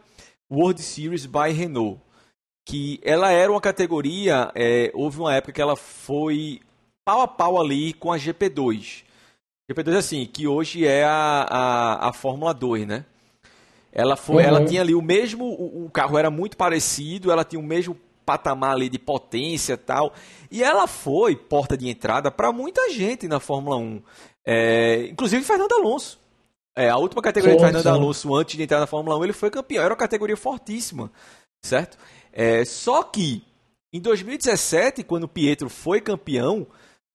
[0.51, 1.99] World Series by Renault.
[2.65, 6.61] que ela era uma categoria, é, houve uma época que ela foi
[7.05, 9.03] pau a pau ali com a GP2.
[9.69, 13.05] GP2 assim, que hoje é a, a, a Fórmula 2, né?
[13.93, 14.49] Ela foi, uhum.
[14.49, 17.95] ela tinha ali o mesmo, o, o, carro era muito parecido, ela tinha o mesmo
[18.25, 20.13] patamar ali de potência tal,
[20.49, 24.01] e ela foi porta de entrada para muita gente na Fórmula 1,
[24.45, 26.19] é, inclusive Fernando Alonso.
[26.75, 27.89] É, a última categoria sim, de Fernando sim.
[27.89, 31.11] Alonso antes de entrar na Fórmula 1, ele foi campeão, era uma categoria fortíssima,
[31.63, 31.95] certo?
[32.31, 33.43] É, só que
[33.93, 36.65] em 2017, quando o Pietro foi campeão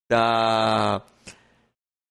[0.09, 1.01] da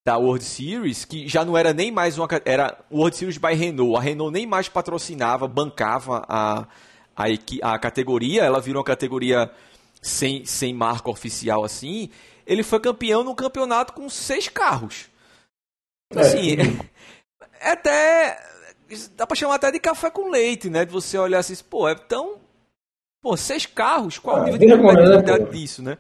[0.08, 2.26] da World Series, que já não era nem mais uma.
[2.46, 3.94] Era World Series by Renault.
[3.94, 6.66] A Renault nem mais patrocinava, bancava a,
[7.14, 7.24] a,
[7.74, 9.50] a categoria, ela virou uma categoria
[10.00, 12.08] sem, sem marca oficial assim.
[12.46, 15.10] Ele foi campeão num campeonato com seis carros.
[16.10, 16.56] Então, assim,
[17.60, 17.68] é.
[17.68, 18.42] é até.
[19.14, 20.86] Dá pra chamar até de café com leite, né?
[20.86, 22.38] De você olhar assim, pô, é tão.
[23.20, 25.98] Pô, seis carros, qual ah, o nível de competitividade disso, né?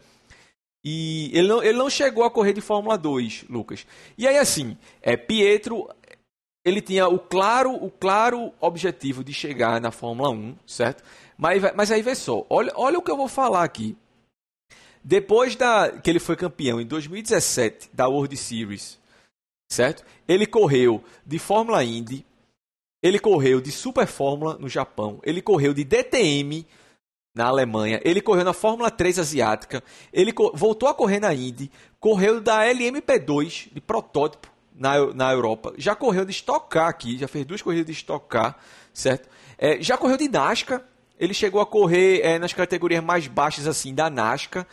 [0.90, 3.86] E ele não, ele não chegou a correr de Fórmula 2, Lucas.
[4.16, 5.86] E aí, assim, é, Pietro,
[6.64, 11.04] ele tinha o claro, o claro objetivo de chegar na Fórmula 1, certo?
[11.36, 13.98] Mas, mas aí vê só, olha, olha o que eu vou falar aqui.
[15.04, 18.98] Depois da que ele foi campeão em 2017 da World Series,
[19.70, 20.06] certo?
[20.26, 22.24] Ele correu de Fórmula Indy,
[23.02, 26.66] ele correu de Super Fórmula no Japão, ele correu de DTM
[27.38, 29.80] na Alemanha, ele correu na Fórmula 3 asiática,
[30.12, 31.70] ele voltou a correr na Indy,
[32.00, 37.28] correu da LMP2 de protótipo na, na Europa, já correu de Stock Car aqui, já
[37.28, 38.58] fez duas corridas de Stock Car,
[38.92, 39.28] certo?
[39.56, 40.82] É, já correu de NASCAR,
[41.16, 44.66] ele chegou a correr é, nas categorias mais baixas assim da NASCAR.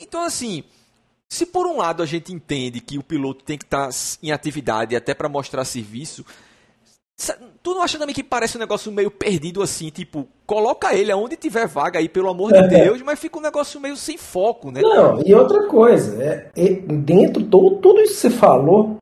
[0.00, 0.62] Então assim,
[1.28, 3.90] se por um lado a gente entende que o piloto tem que estar
[4.22, 6.24] em atividade até para mostrar serviço,
[7.62, 11.36] Tu não acha também que parece um negócio meio perdido assim, tipo, coloca ele aonde
[11.36, 12.66] tiver vaga aí, pelo amor de é.
[12.66, 14.80] Deus, mas fica um negócio meio sem foco, né?
[14.80, 18.96] Não, e outra coisa, é, é, dentro de todo, tudo isso que você falou,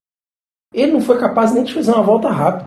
[0.74, 2.64] ele não foi capaz nem de fazer uma volta rápida.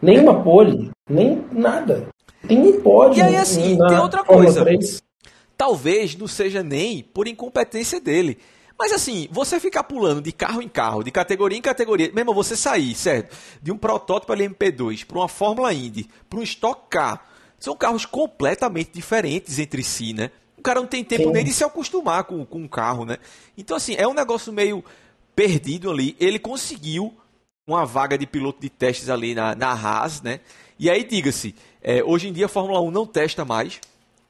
[0.00, 2.08] Nem uma pole, nem nada.
[2.46, 3.18] Tem pode.
[3.18, 4.62] E aí, assim, tem outra coisa.
[4.64, 5.02] 3.
[5.56, 8.38] Talvez não seja nem por incompetência dele.
[8.78, 12.56] Mas assim, você ficar pulando de carro em carro, de categoria em categoria, mesmo você
[12.56, 13.36] sair, certo?
[13.62, 17.24] De um protótipo LMP2 para uma Fórmula Indy, para um Stock Car,
[17.58, 20.30] são carros completamente diferentes entre si, né?
[20.58, 21.32] O cara não tem tempo Sim.
[21.32, 23.18] nem de se acostumar com, com um carro, né?
[23.56, 24.84] Então, assim, é um negócio meio
[25.34, 26.16] perdido ali.
[26.18, 27.14] Ele conseguiu
[27.66, 30.40] uma vaga de piloto de testes ali na, na Haas, né?
[30.78, 33.80] E aí, diga-se, é, hoje em dia a Fórmula 1 não testa mais.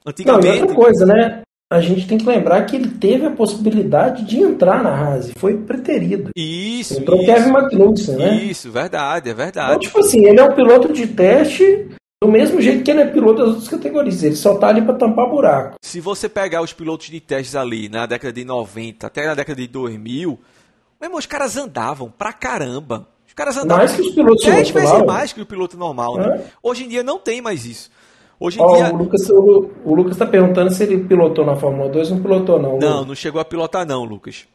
[0.05, 0.61] Antigamente.
[0.61, 1.43] Não, outra coisa, né?
[1.75, 5.57] A gente tem que lembrar que ele teve a possibilidade de entrar na Haas, foi
[5.57, 6.31] preterido.
[6.37, 7.27] Isso, Entrou isso.
[7.27, 8.37] Kevin Magnussen, né?
[8.45, 9.71] Isso, verdade, é verdade.
[9.71, 11.89] Então, tipo assim, ele é um piloto de teste
[12.23, 14.23] do mesmo jeito que ele é piloto das outras categorias.
[14.23, 15.75] Ele só tá ali para tampar buraco.
[15.83, 19.61] Se você pegar os pilotos de testes ali na década de 90 até na década
[19.61, 20.39] de 2000,
[21.01, 23.09] mesmo os caras andavam pra caramba.
[23.27, 26.37] Os caras andavam mais que os pilotos 10 vezes mais que o piloto normal, né?
[26.39, 26.45] É.
[26.63, 27.91] Hoje em dia não tem mais isso.
[28.39, 28.93] Hoje em oh, dia...
[28.93, 32.23] O Lucas, o, o Lucas está perguntando se ele pilotou na Fórmula 2 ou não
[32.23, 32.79] pilotou, não.
[32.79, 33.07] Não, Lucas.
[33.07, 34.47] não chegou a pilotar, não, Lucas.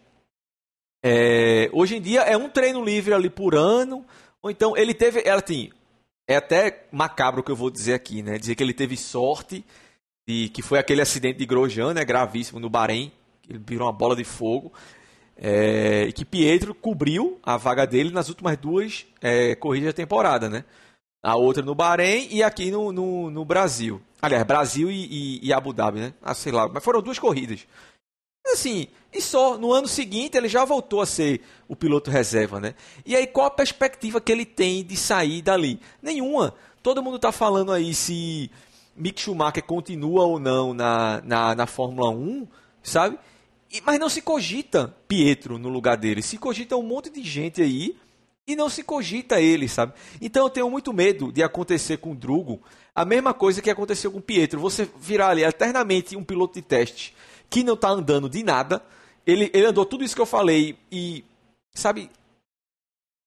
[1.04, 4.06] É, hoje em dia é um treino livre ali por ano.
[4.42, 5.22] Ou então ele teve.
[5.26, 5.72] Ela tem.
[6.28, 8.38] É até macabro o que eu vou dizer aqui, né?
[8.38, 9.66] Dizer que ele teve sorte
[10.28, 12.06] de que foi aquele acidente de Grosjean, né?
[12.06, 13.12] Gravíssimo no Bahrein.
[13.50, 14.72] Ele virou uma bola de fogo.
[15.36, 20.50] É, e que Pietro cobriu a vaga dele nas últimas duas é, corridas da temporada,
[20.50, 20.66] né?
[21.22, 24.02] A outra no Bahrein e aqui no, no, no Brasil.
[24.22, 26.14] Aliás, Brasil e, e, e, Abu Dhabi, né?
[26.22, 27.66] Ah, sei lá, mas foram duas corridas.
[28.48, 32.74] Assim, e só no ano seguinte ele já voltou a ser o piloto reserva, né?
[33.06, 35.80] E aí qual a perspectiva que ele tem de sair dali?
[36.02, 36.54] Nenhuma.
[36.82, 38.50] Todo mundo está falando aí se
[38.96, 42.48] Mick Schumacher continua ou não na, na, na Fórmula 1,
[42.82, 43.20] sabe?
[43.72, 46.22] E, mas não se cogita Pietro no lugar dele.
[46.22, 47.96] Se cogita um monte de gente aí
[48.50, 49.94] e não se cogita ele, sabe?
[50.20, 52.60] Então eu tenho muito medo de acontecer com o Drugo
[52.96, 54.60] a mesma coisa que aconteceu com o Pietro.
[54.60, 57.16] Você virar ali eternamente um piloto de teste
[57.48, 58.84] que não está andando de nada.
[59.26, 61.24] Ele, ele andou tudo isso que eu falei e,
[61.76, 62.10] sabe,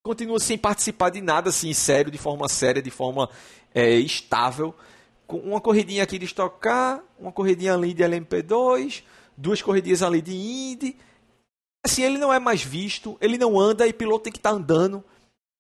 [0.03, 3.31] continua sem participar de nada assim, sério, de forma séria, de forma
[3.73, 4.75] é, estável.
[5.25, 9.05] Com uma corridinha aqui de Stock Car, uma corridinha ali de LMP2,
[9.37, 10.97] duas corridinhas ali de Indy.
[11.85, 14.57] Assim, ele não é mais visto, ele não anda e piloto tem que estar tá
[14.57, 15.05] andando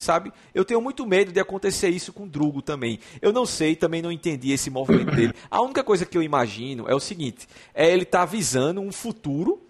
[0.02, 0.32] sabe?
[0.52, 2.98] Eu tenho muito medo de acontecer isso com o Drugo também.
[3.20, 5.34] Eu não sei, também não entendi esse movimento dele.
[5.50, 9.62] A única coisa que eu imagino é o seguinte: é ele tá visando um futuro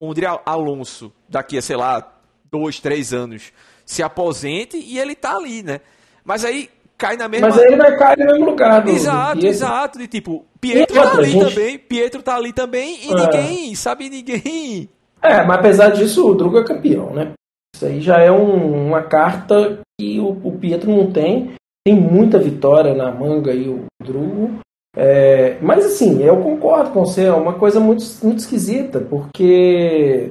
[0.00, 2.18] onde Alonso, daqui a, sei lá,
[2.50, 3.52] dois, três anos,
[3.84, 5.80] se aposente e ele tá ali, né?
[6.24, 7.48] Mas aí cai na mesma.
[7.48, 8.82] Mas aí ele vai cair no mesmo lugar.
[8.82, 9.98] Do, exato, do exato.
[9.98, 11.54] De tipo, Pietro tá ali gente...
[11.54, 11.78] também.
[11.78, 13.14] Pietro tá ali também e é.
[13.14, 14.88] ninguém, sabe, ninguém.
[15.22, 17.32] É, mas apesar disso, o Drugo é campeão, né?
[17.74, 21.54] Isso aí já é um, uma carta que o, o, Pietro não tem.
[21.84, 24.60] Tem muita vitória na manga aí, o Drugo.
[24.96, 30.30] É, mas assim, eu concordo com você, é uma coisa muito, muito esquisita, porque,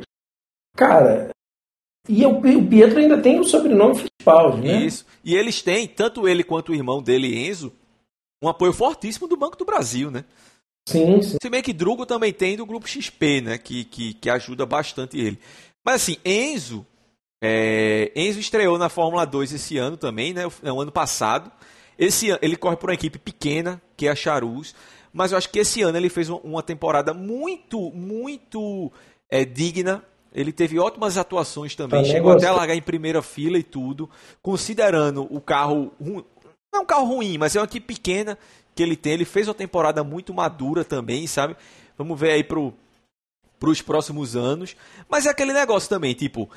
[0.74, 1.32] cara,
[2.08, 4.86] e o, o Pietro ainda tem o sobrenome Fittipaldi, né?
[4.86, 5.06] Isso.
[5.22, 7.74] E eles têm, tanto ele quanto o irmão dele, Enzo,
[8.42, 10.24] um apoio fortíssimo do Banco do Brasil, né?
[10.88, 11.38] Sim, sim.
[11.42, 13.58] Se bem que Drugo também tem do grupo XP, né?
[13.58, 15.38] Que, que, que ajuda bastante ele.
[15.86, 16.86] Mas assim, Enzo.
[17.46, 20.44] É, Enzo estreou na Fórmula 2 esse ano também, né?
[20.62, 21.52] No ano passado.
[22.00, 24.74] Esse ele corre por uma equipe pequena, que é a Charus,
[25.12, 28.90] mas eu acho que esse ano ele fez uma temporada muito, muito
[29.30, 30.02] é, digna.
[30.34, 34.10] Ele teve ótimas atuações também, também chegou até a largar em primeira fila e tudo,
[34.42, 36.26] considerando o carro não
[36.74, 38.38] é um carro ruim, mas é uma equipe pequena
[38.74, 39.14] que ele tem.
[39.14, 41.58] Ele fez uma temporada muito madura também, sabe?
[41.98, 42.74] Vamos ver aí pro
[43.64, 44.76] para os próximos anos.
[45.08, 46.50] Mas é aquele negócio também, tipo,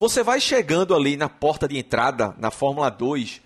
[0.00, 3.42] você vai chegando ali na porta de entrada na Fórmula 2,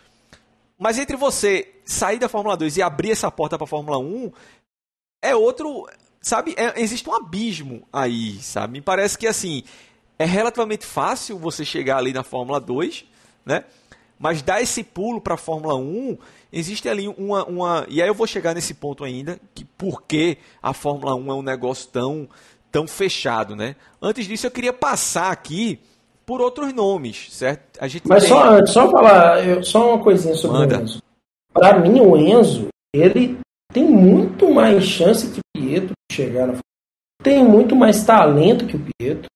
[0.78, 4.30] mas entre você sair da Fórmula 2 e abrir essa porta para a Fórmula 1,
[5.20, 5.88] é outro.
[6.22, 6.54] Sabe?
[6.56, 8.74] É, existe um abismo aí, sabe?
[8.74, 9.64] Me parece que assim.
[10.16, 13.04] É relativamente fácil você chegar ali na Fórmula 2,
[13.44, 13.64] né?
[14.16, 16.16] Mas dar esse pulo para a Fórmula 1,
[16.52, 17.86] existe ali uma, uma.
[17.88, 21.34] E aí eu vou chegar nesse ponto ainda, que por que a Fórmula 1 é
[21.34, 22.28] um negócio tão,
[22.70, 23.74] tão fechado, né?
[24.00, 25.80] Antes disso, eu queria passar aqui
[26.26, 27.78] por outros nomes, certo?
[27.80, 28.30] A gente Mas tem...
[28.32, 30.78] só só falar, eu, só uma coisinha sobre Manda.
[30.78, 31.02] o Enzo.
[31.52, 33.38] Para mim, o Enzo, ele
[33.72, 36.58] tem muito mais chance que o Pietro de chegar na
[37.22, 39.28] tem muito mais talento que o Pietro.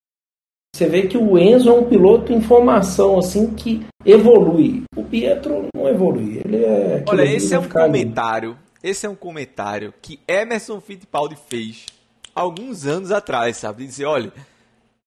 [0.77, 4.85] Você vê que o Enzo é um piloto em formação assim que evolui.
[4.95, 6.43] O Pietro não evolui.
[6.45, 8.51] Ele é Olha, esse é um comentário.
[8.51, 8.59] Ali.
[8.91, 11.87] Esse é um comentário que Emerson Fittipaldi fez
[12.35, 13.87] alguns anos atrás, sabe?
[13.87, 14.33] Dizer, olha,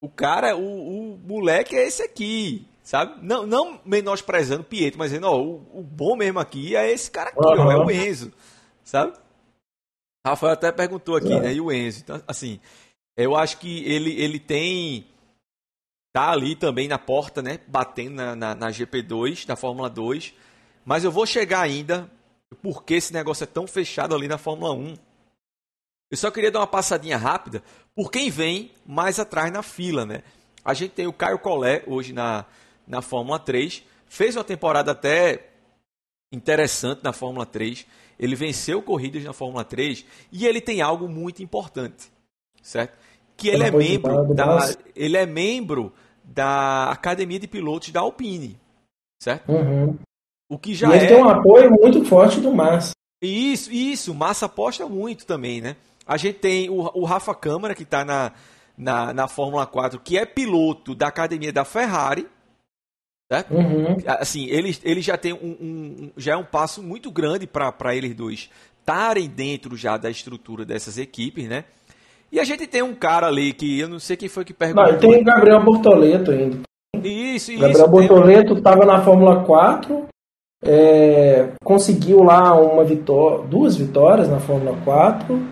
[0.01, 3.23] o cara, o, o moleque é esse aqui, sabe?
[3.25, 7.11] Não, não menosprezando o Pietro, mas dizendo, ó, o, o, bom mesmo aqui é esse
[7.11, 7.67] cara aqui, uhum.
[7.67, 8.33] ó, é o Enzo,
[8.83, 9.13] sabe?
[10.25, 11.53] Rafael até perguntou aqui, né?
[11.53, 12.01] E o Enzo.
[12.01, 12.59] Então, assim,
[13.17, 15.07] eu acho que ele, ele tem.
[16.13, 17.59] Tá ali também na porta, né?
[17.67, 20.33] Batendo na, na, na GP2, da Fórmula 2.
[20.85, 22.09] Mas eu vou chegar ainda.
[22.61, 24.95] Porque esse negócio é tão fechado ali na Fórmula 1.
[26.11, 27.63] Eu só queria dar uma passadinha rápida
[27.95, 30.23] por quem vem mais atrás na fila, né?
[30.63, 32.45] A gente tem o Caio Collet hoje na,
[32.88, 35.49] na Fórmula 3, fez uma temporada até
[36.32, 37.86] interessante na Fórmula 3,
[38.19, 42.12] ele venceu corridas na Fórmula 3 e ele tem algo muito importante,
[42.62, 42.97] certo?
[43.36, 44.60] Que ele é membro da
[44.95, 45.91] ele é membro
[46.23, 48.58] da Academia de Pilotos da Alpine,
[49.19, 49.51] certo?
[49.51, 49.97] Uhum.
[50.49, 51.08] O que já e ele é...
[51.08, 52.91] tem um apoio muito forte do Massa.
[53.21, 55.75] Isso, isso, Massa aposta muito também, né?
[56.05, 58.31] A gente tem o, o Rafa Câmara, que está na,
[58.77, 62.27] na, na Fórmula 4, que é piloto da academia da Ferrari.
[63.31, 63.53] Certo?
[63.53, 63.97] Uhum.
[64.05, 68.13] Assim, ele, ele já tem um, um, já é um passo muito grande para eles
[68.13, 68.49] dois
[68.81, 71.63] estarem dentro já da estrutura dessas equipes, né?
[72.31, 74.91] E a gente tem um cara ali que eu não sei quem foi que perguntou.
[74.91, 76.59] Não, tem o Gabriel Bortoleto ainda.
[77.03, 77.61] Isso, isso.
[77.61, 80.07] Gabriel Bortoleto estava na Fórmula 4,
[80.63, 85.51] é, conseguiu lá uma vitória, duas vitórias na Fórmula 4,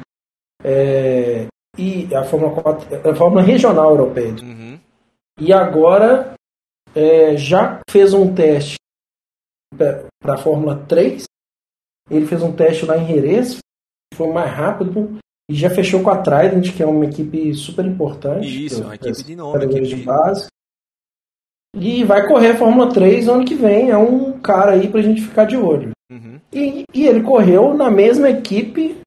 [0.64, 4.36] é, e a Fórmula 4, a Fórmula Regional Europeia.
[4.42, 4.80] Uhum.
[5.40, 6.34] E agora
[6.94, 8.76] é, já fez um teste
[9.76, 11.24] para a Fórmula 3.
[12.10, 13.60] Ele fez um teste lá em Jerez,
[14.14, 15.18] foi mais rápido
[15.50, 18.66] e já fechou com a Trident, que é uma equipe super importante.
[18.66, 20.48] Isso, uma equipe de nome, equipe de base.
[21.76, 23.90] E vai correr a Fórmula 3 ano que vem.
[23.92, 25.92] É um cara aí pra gente ficar de olho.
[26.12, 26.40] Uhum.
[26.52, 29.00] E, e, ele correu na mesma equipe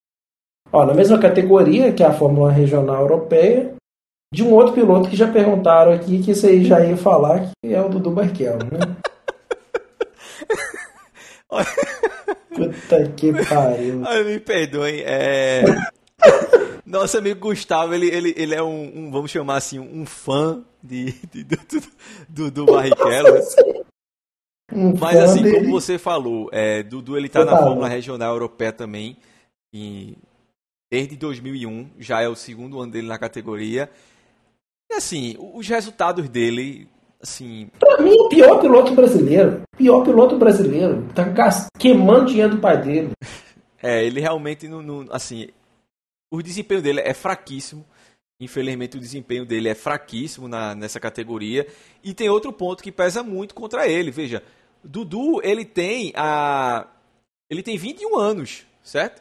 [0.73, 3.75] Ó, na mesma categoria que a Fórmula Regional Europeia,
[4.33, 7.75] de um outro piloto que já perguntaram aqui, que isso aí já ia falar, que
[7.75, 8.97] é o Dudu Barrichello, né?
[12.55, 14.03] Puta que pariu.
[14.07, 15.03] Ai, me perdoem.
[15.05, 15.63] É...
[16.87, 21.13] Nosso amigo Gustavo, ele, ele, ele é um, um, vamos chamar assim, um fã de,
[21.31, 21.59] de do,
[22.29, 23.39] do, do Barrichello.
[24.73, 25.61] Um Mas assim, dele.
[25.61, 29.17] como você falou, é, Dudu ele tá na Fórmula Regional Europeia também.
[29.75, 30.17] E
[30.93, 33.89] desde 2001, já é o segundo ano dele na categoria.
[34.91, 36.87] E assim, os resultados dele,
[37.19, 37.71] assim...
[37.79, 39.63] Pra mim, o pior piloto brasileiro.
[39.75, 41.09] Pior piloto brasileiro.
[41.15, 41.25] Tá
[41.79, 43.13] queimando dinheiro do pai dele.
[43.85, 45.49] É, ele realmente não, não, assim,
[46.31, 47.85] o desempenho dele é fraquíssimo.
[48.41, 51.67] Infelizmente o desempenho dele é fraquíssimo na, nessa categoria.
[52.01, 54.13] E tem outro ponto que pesa muito contra ele.
[54.13, 54.41] Veja,
[54.85, 56.87] Dudu, ele tem a
[57.51, 59.21] ele tem 21 anos, certo?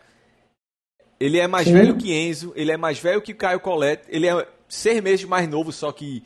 [1.21, 1.73] Ele é mais Sim.
[1.73, 5.47] velho que Enzo, ele é mais velho que Caio Colette, ele é seis meses mais
[5.47, 6.23] novo só que,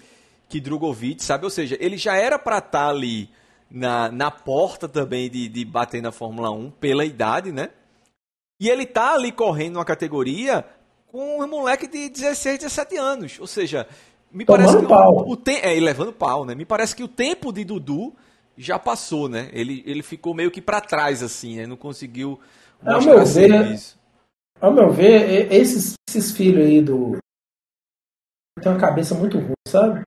[0.48, 1.44] que Drogovic, sabe?
[1.44, 3.30] Ou seja, ele já era para estar tá ali
[3.70, 7.72] na, na porta também de, de bater na Fórmula 1 pela idade, né?
[8.58, 10.66] E ele tá ali correndo numa categoria
[11.08, 13.38] com um moleque de 16, 17 anos.
[13.42, 13.86] Ou seja,
[14.32, 15.28] me Tomando parece que pau.
[15.28, 16.56] o, o é, levando pau, né?
[16.56, 18.14] Me parece que o tempo de Dudu
[18.58, 19.50] já passou, né?
[19.52, 21.68] Ele, ele ficou meio que para trás assim, né?
[21.68, 22.40] Não conseguiu
[22.82, 23.78] mostrar ao meu ver,
[24.60, 27.18] Ao meu ver, esses, esses filhos aí do
[28.62, 30.02] tem uma cabeça muito ruim, sabe?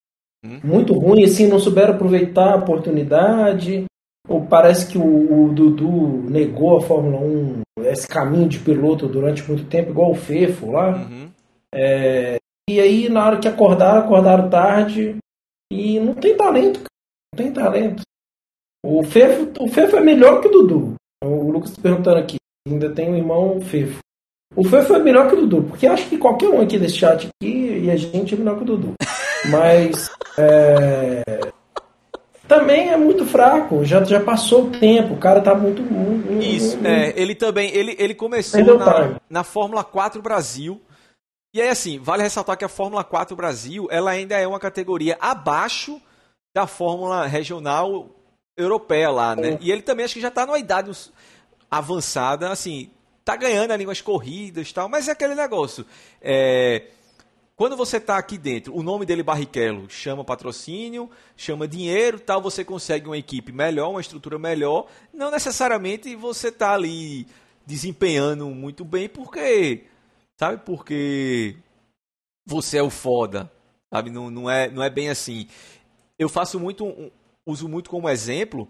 [0.44, 0.60] Hum.
[0.64, 3.84] Muito ruim, assim, não souberam aproveitar a oportunidade.
[4.28, 9.46] Ou parece que o, o, Dudu negou a Fórmula 1, esse caminho de piloto durante
[9.48, 10.96] muito tempo, igual o Fefo lá.
[10.96, 11.30] Uhum.
[11.74, 12.36] É,
[12.68, 15.16] e aí, na hora que acordaram, acordaram tarde.
[15.72, 16.88] E não tem talento, cara.
[17.32, 18.02] Não tem talento.
[18.84, 20.94] O Fefo, o Fefo é melhor que o Dudu.
[21.24, 22.36] O Lucas está perguntando aqui.
[22.66, 24.00] Ainda tem um irmão Fefo.
[24.56, 27.28] O Fefo é melhor que o Dudu, porque acho que qualquer um aqui desse chat
[27.28, 28.94] aqui e a gente é melhor que o Dudu.
[29.50, 31.22] Mas é,
[32.48, 35.82] também é muito fraco, já, já passou o tempo, o cara tá muito.
[35.82, 40.80] muito Isso, muito, é, ele também, ele, ele começou na, na Fórmula 4 Brasil.
[41.54, 45.16] E aí, assim, vale ressaltar que a Fórmula 4 Brasil, ela ainda é uma categoria
[45.20, 46.00] abaixo
[46.54, 48.08] da Fórmula Regional
[48.56, 49.50] Europeia lá, né?
[49.50, 49.58] É.
[49.60, 50.90] E ele também acho que já tá numa idade
[51.70, 52.90] avançada, assim,
[53.28, 55.84] tá ganhando ali umas corridas e tal, mas é aquele negócio.
[56.18, 56.86] É,
[57.54, 62.64] quando você está aqui dentro, o nome dele Barrichello chama patrocínio, chama dinheiro, tal, você
[62.64, 64.86] consegue uma equipe melhor, uma estrutura melhor.
[65.12, 67.26] Não necessariamente você está ali
[67.66, 69.84] desempenhando muito bem, porque
[70.38, 70.62] sabe?
[70.64, 71.54] Porque
[72.46, 73.52] você é o foda,
[73.92, 74.08] sabe?
[74.08, 75.46] Não, não é não é bem assim.
[76.18, 77.10] Eu faço muito um,
[77.44, 78.66] uso muito como exemplo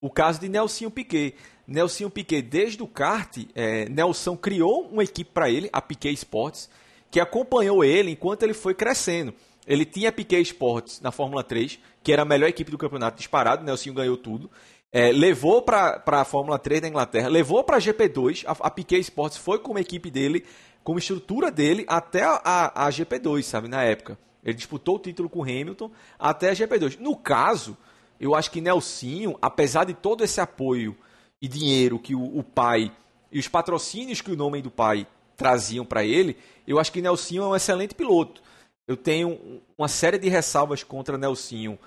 [0.00, 1.34] o caso de Nelsinho Piquet.
[1.66, 6.70] Nelsinho Piquet, desde o kart, é, Nelson criou uma equipe para ele, a Piquet Sports
[7.10, 9.34] que acompanhou ele enquanto ele foi crescendo.
[9.66, 13.64] Ele tinha Piquet Sports na Fórmula 3, que era a melhor equipe do campeonato disparado,
[13.64, 14.50] Nelson ganhou tudo.
[14.92, 19.00] É, levou para a Fórmula 3 da Inglaterra, levou para a GP2, a, a Piquet
[19.00, 20.44] Sports foi como equipe dele,
[20.84, 24.16] como estrutura dele, até a, a, a GP2, sabe, na época.
[24.44, 26.98] Ele disputou o título com Hamilton até a GP2.
[27.00, 27.76] No caso,
[28.20, 30.96] eu acho que Nelsinho, apesar de todo esse apoio
[31.40, 32.92] e dinheiro que o, o pai
[33.30, 37.42] e os patrocínios que o nome do pai traziam para ele, eu acho que Nelsinho
[37.42, 38.42] é um excelente piloto.
[38.88, 41.78] Eu tenho uma série de ressalvas contra Nelsinho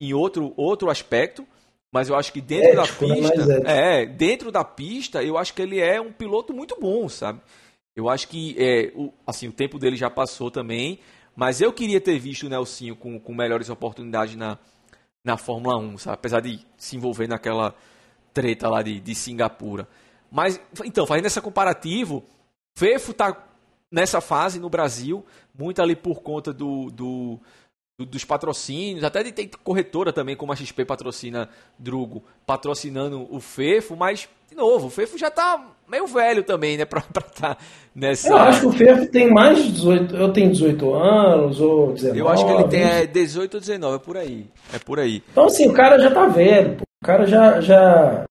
[0.00, 1.46] em outro, outro aspecto,
[1.92, 2.88] mas eu acho que dentro da né?
[2.98, 7.40] pista, é, dentro da pista, eu acho que ele é um piloto muito bom, sabe?
[7.94, 10.98] Eu acho que é, o, assim, o tempo dele já passou também,
[11.34, 14.58] mas eu queria ter visto o Nelsinho com, com melhores oportunidades na,
[15.24, 16.14] na Fórmula 1, sabe?
[16.14, 17.74] apesar de se envolver naquela
[18.36, 19.88] treta lá de, de Singapura.
[20.30, 22.22] Mas, então, fazendo esse comparativo,
[22.76, 23.34] Fefo está
[23.90, 25.24] nessa fase no Brasil,
[25.58, 27.40] muito ali por conta do, do,
[27.98, 33.40] do, dos patrocínios, até de tem corretora também, como a XP patrocina Drugo, patrocinando o
[33.40, 37.56] Fefo, mas, de novo, o Fefo já está meio velho também, né, para estar tá
[37.94, 38.28] nessa...
[38.28, 42.18] Eu acho que o Fefo tem mais de 18, eu tenho 18 anos, ou 19...
[42.18, 45.22] Eu acho que ele tem é, 18 ou 19, é por aí, é por aí.
[45.32, 46.85] Então, assim, o cara já está velho, pô.
[47.06, 48.24] O cara já, já,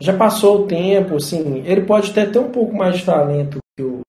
[0.00, 3.82] já passou o tempo, assim, ele pode ter até um pouco mais de talento que
[3.82, 4.00] o,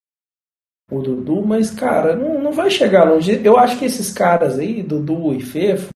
[0.90, 3.42] o Dudu, mas, cara, não, não vai chegar longe.
[3.44, 5.90] Eu acho que esses caras aí, Dudu e Fefo,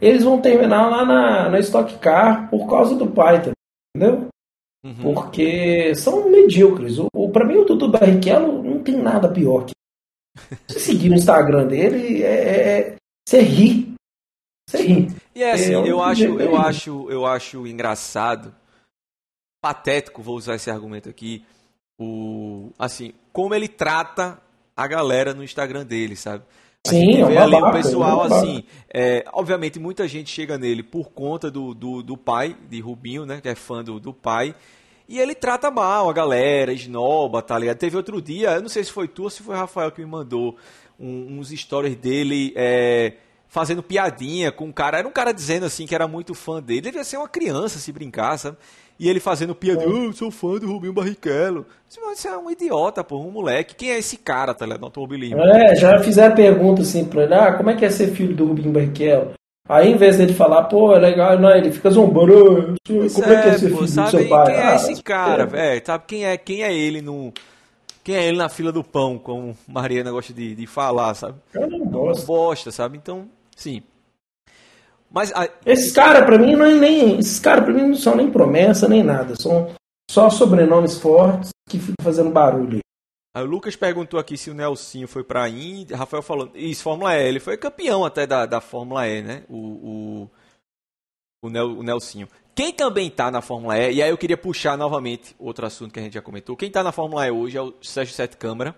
[0.00, 3.36] eles vão terminar lá na, na Stock Car por causa do pai,
[3.96, 4.26] entendeu?
[4.84, 5.14] Uhum.
[5.14, 6.98] Porque são medíocres.
[6.98, 9.74] O, o, pra mim, o Dudu Barrichello não tem nada pior que.
[10.68, 13.94] Se seguir o Instagram dele, é, é, é você ri.
[14.68, 15.23] Você ri.
[15.34, 18.54] E é assim, é, eu, acho, eu, acho, eu acho engraçado,
[19.60, 21.44] patético, vou usar esse argumento aqui,
[21.98, 24.40] o assim, como ele trata
[24.76, 26.44] a galera no Instagram dele, sabe?
[26.86, 30.58] A Sim, gente vê é ali o pessoal é assim, é, obviamente muita gente chega
[30.58, 34.12] nele por conta do, do, do, pai de Rubinho, né, que é fã do, do
[34.12, 34.54] pai,
[35.08, 37.78] e ele trata mal a galera, esnoba, tá ligado?
[37.78, 40.00] Teve outro dia, eu não sei se foi tu ou se foi o Rafael que
[40.00, 40.56] me mandou
[40.98, 43.14] um, uns stories dele é,
[43.54, 46.80] fazendo piadinha com um cara, era um cara dizendo assim que era muito fã dele,
[46.80, 48.56] devia ser uma criança se brincar, sabe?
[48.98, 49.86] E ele fazendo piada, é.
[49.86, 51.64] oh, eu sou fã do Rubinho Barrichello.
[51.88, 53.76] Você é um idiota, pô, um moleque.
[53.76, 54.80] Quem é esse cara, tá ligado?
[54.80, 55.40] No automobilismo.
[55.40, 58.46] É, já fizeram pergunta assim pra ele, ah, como é que é ser filho do
[58.46, 59.34] Rubinho Barrichello?
[59.68, 63.48] Aí, em vez dele falar, pô, é legal, não, ele fica zombando, como é, que
[63.48, 64.46] é, é ser pô, filho sabe, do seu pai?
[64.46, 65.82] Quem é ah, esse cara, velho?
[65.86, 67.32] Sabe quem é, quem é ele no...
[68.02, 71.38] Quem é ele na fila do pão, como Mariana gosta de, de falar, sabe?
[71.54, 72.20] Eu não gosto.
[72.20, 72.98] Não bosta, sabe?
[72.98, 73.82] Então, sim,
[75.10, 75.48] mas a...
[75.64, 78.88] esses caras para mim não é nem esses caras para mim não são nem promessa
[78.88, 79.70] nem nada, são
[80.10, 82.80] Só sobrenomes fortes que ficam fazendo barulho.
[83.36, 85.92] Aí o Lucas perguntou aqui se o Nelsinho foi pra Indy.
[85.92, 87.26] Rafael falou, isso, Fórmula E.
[87.26, 89.42] Ele foi campeão até da, da Fórmula E, né?
[89.48, 90.30] O, o,
[91.42, 92.28] o, Nel, o Nelsinho.
[92.54, 95.98] Quem também tá na Fórmula E, e aí eu queria puxar novamente outro assunto que
[95.98, 96.56] a gente já comentou.
[96.56, 98.72] Quem tá na Fórmula E hoje é o Sérgio Sete Câmara,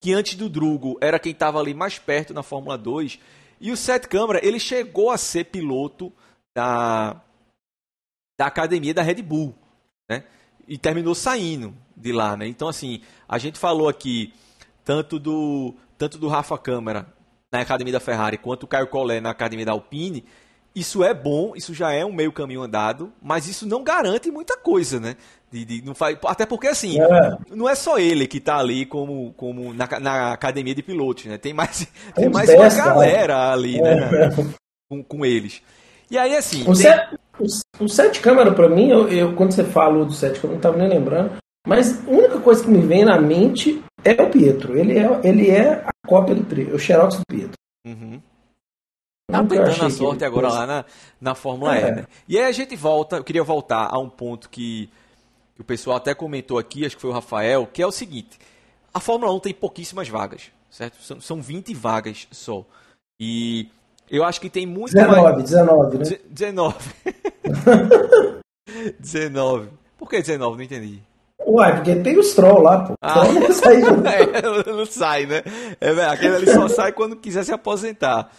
[0.00, 3.18] que antes do Drugo era quem tava ali mais perto na Fórmula 2.
[3.60, 6.12] E o Sete Câmara, ele chegou a ser piloto
[6.54, 7.20] da,
[8.38, 9.54] da academia da Red Bull,
[10.08, 10.24] né?
[10.66, 12.46] E terminou saindo de lá, né?
[12.46, 14.32] Então, assim, a gente falou aqui
[14.84, 17.12] tanto do, tanto do Rafa Câmara
[17.52, 20.24] na academia da Ferrari quanto o Caio Collet na academia da Alpine.
[20.74, 24.56] Isso é bom, isso já é um meio caminho andado, mas isso não garante muita
[24.56, 25.16] coisa, né?
[25.54, 27.38] De, de, não faz, até porque, assim, é.
[27.54, 31.38] não é só ele que está ali como, como na, na, academia de pilotos, né?
[31.38, 33.52] Tem mais, tem, tem mais uma galera né?
[33.52, 33.92] ali, né?
[33.92, 34.10] é.
[34.10, 34.54] né?
[34.88, 35.62] Com, com eles.
[36.10, 36.62] E aí, assim.
[36.62, 36.74] O, tem...
[36.74, 40.48] set, o, o sete câmera, para mim, eu, eu, quando você falou do sete câmera,
[40.48, 41.36] eu não tava nem lembrando.
[41.64, 44.76] Mas a única coisa que me vem na mente é o Pietro.
[44.76, 47.54] Ele é, ele é a cópia do o Xerox do Pietro.
[47.86, 48.20] Uhum.
[49.30, 50.84] Tá tentando a sorte agora lá na,
[51.20, 51.88] na Fórmula é.
[51.88, 52.06] E, né?
[52.28, 54.90] E aí a gente volta, eu queria voltar a um ponto que,
[55.54, 58.38] que o pessoal até comentou aqui, acho que foi o Rafael, que é o seguinte:
[58.92, 61.02] a Fórmula 1 tem pouquíssimas vagas, certo?
[61.02, 62.64] São, são 20 vagas só.
[63.18, 63.68] E
[64.10, 65.50] eu acho que tem muito 19, mais...
[65.50, 66.04] 19, né?
[66.30, 66.76] 19.
[68.98, 69.68] 19.
[69.96, 70.56] Por que 19?
[70.56, 71.02] Não entendi.
[71.46, 72.94] Uai, porque tem os troll lá, pô.
[73.00, 73.24] Ah.
[73.24, 75.42] Não sai, é, não sai, né?
[75.80, 78.30] É, aquele ali só sai quando quiser se aposentar.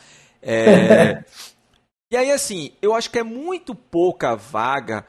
[0.41, 1.23] É...
[2.11, 5.05] e aí, assim, eu acho que é muito pouca vaga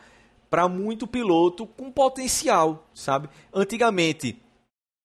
[0.57, 3.29] para muito piloto com potencial, sabe?
[3.53, 4.41] Antigamente,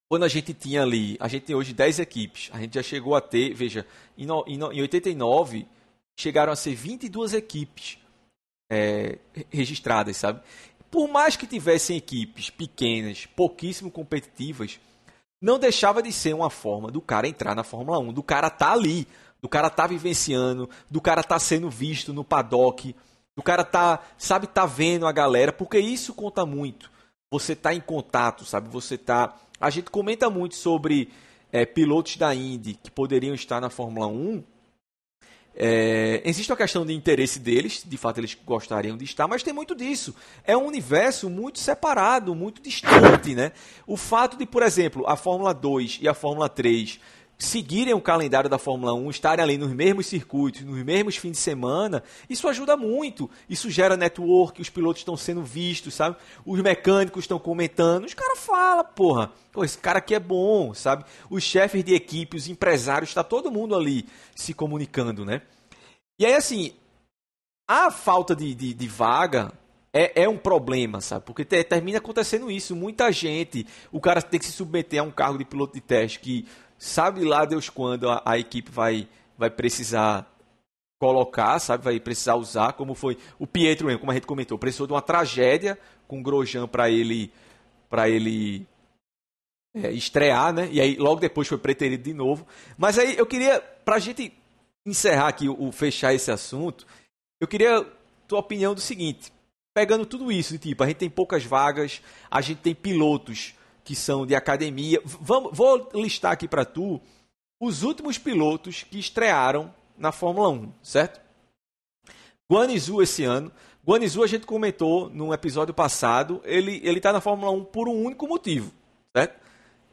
[0.08, 3.16] quando a gente tinha ali, a gente tem hoje 10 equipes, a gente já chegou
[3.16, 3.86] a ter, veja,
[4.18, 5.68] em, no, em, em 89
[6.18, 7.98] chegaram a ser 22 equipes
[8.72, 9.18] é,
[9.50, 10.40] registradas, sabe?
[10.90, 14.80] Por mais que tivessem equipes pequenas, pouquíssimo competitivas,
[15.42, 18.72] não deixava de ser uma forma do cara entrar na Fórmula 1, do cara tá
[18.72, 19.06] ali,
[19.42, 22.96] do cara tá vivenciando, do cara tá sendo visto no paddock,
[23.36, 26.92] do cara tá, sabe, tá vendo a galera, porque isso conta muito.
[27.32, 28.70] Você tá em contato, sabe?
[28.70, 29.36] Você tá.
[29.60, 31.10] A gente comenta muito sobre
[31.52, 34.44] é, pilotos da Indy que poderiam estar na Fórmula 1
[35.54, 39.54] é, existe uma questão de interesse deles, de fato eles gostariam de estar, mas tem
[39.54, 40.16] muito disso.
[40.46, 43.52] É um universo muito separado, muito distante, né?
[43.86, 47.00] O fato de, por exemplo, a Fórmula 2 e a Fórmula 3
[47.42, 51.38] seguirem o calendário da Fórmula 1, estarem ali nos mesmos circuitos, nos mesmos fins de
[51.38, 53.30] semana, isso ajuda muito.
[53.50, 56.18] Isso gera network, os pilotos estão sendo vistos, sabe?
[56.46, 61.04] Os mecânicos estão comentando, os caras falam, porra, pô, esse cara aqui é bom, sabe?
[61.30, 65.42] Os chefes de equipe, os empresários, está todo mundo ali se comunicando, né?
[66.20, 66.74] E aí, assim,
[67.68, 69.52] a falta de, de, de vaga
[69.92, 71.26] é, é, um problema, sabe?
[71.26, 72.76] Porque te, termina acontecendo isso.
[72.76, 76.20] Muita gente, o cara tem que se submeter a um cargo de piloto de teste
[76.20, 76.46] que
[76.82, 79.08] sabe lá Deus quando a, a equipe vai,
[79.38, 80.28] vai precisar
[81.00, 84.88] colocar, sabe, vai precisar usar, como foi o Pietro mesmo, como a gente comentou, precisou
[84.88, 85.78] de uma tragédia
[86.08, 87.32] com o Grosjean para ele
[87.88, 88.66] para ele
[89.76, 90.70] é, estrear, né?
[90.72, 92.48] E aí logo depois foi preterido de novo.
[92.78, 94.34] Mas aí eu queria para a gente
[94.84, 96.88] encerrar aqui o, fechar esse assunto,
[97.40, 97.86] eu queria
[98.28, 99.32] tua opinião do seguinte,
[99.72, 103.54] pegando tudo isso, tipo, a gente tem poucas vagas, a gente tem pilotos
[103.84, 105.02] que são de academia.
[105.04, 107.02] Vamos, vou listar aqui para tu
[107.60, 111.22] os últimos pilotos que estrearam na Fórmula 1, certo?
[112.52, 113.52] Guanizu esse ano.
[113.86, 118.04] Guanizu a gente comentou no episódio passado, ele ele está na Fórmula 1 por um
[118.04, 118.72] único motivo,
[119.16, 119.40] certo?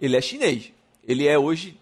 [0.01, 0.73] Ele é chinês.
[1.07, 1.79] Ele é hoje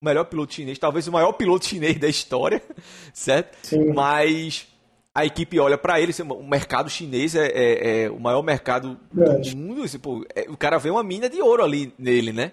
[0.00, 2.62] o melhor piloto chinês, talvez o maior piloto chinês da história,
[3.12, 3.56] certo?
[3.62, 3.92] Sim.
[3.92, 4.66] Mas
[5.14, 8.98] a equipe olha para ele, assim, o mercado chinês é, é, é o maior mercado
[9.12, 9.82] do mundo.
[9.82, 12.52] Assim, pô, é, o cara vê uma mina de ouro ali nele, né?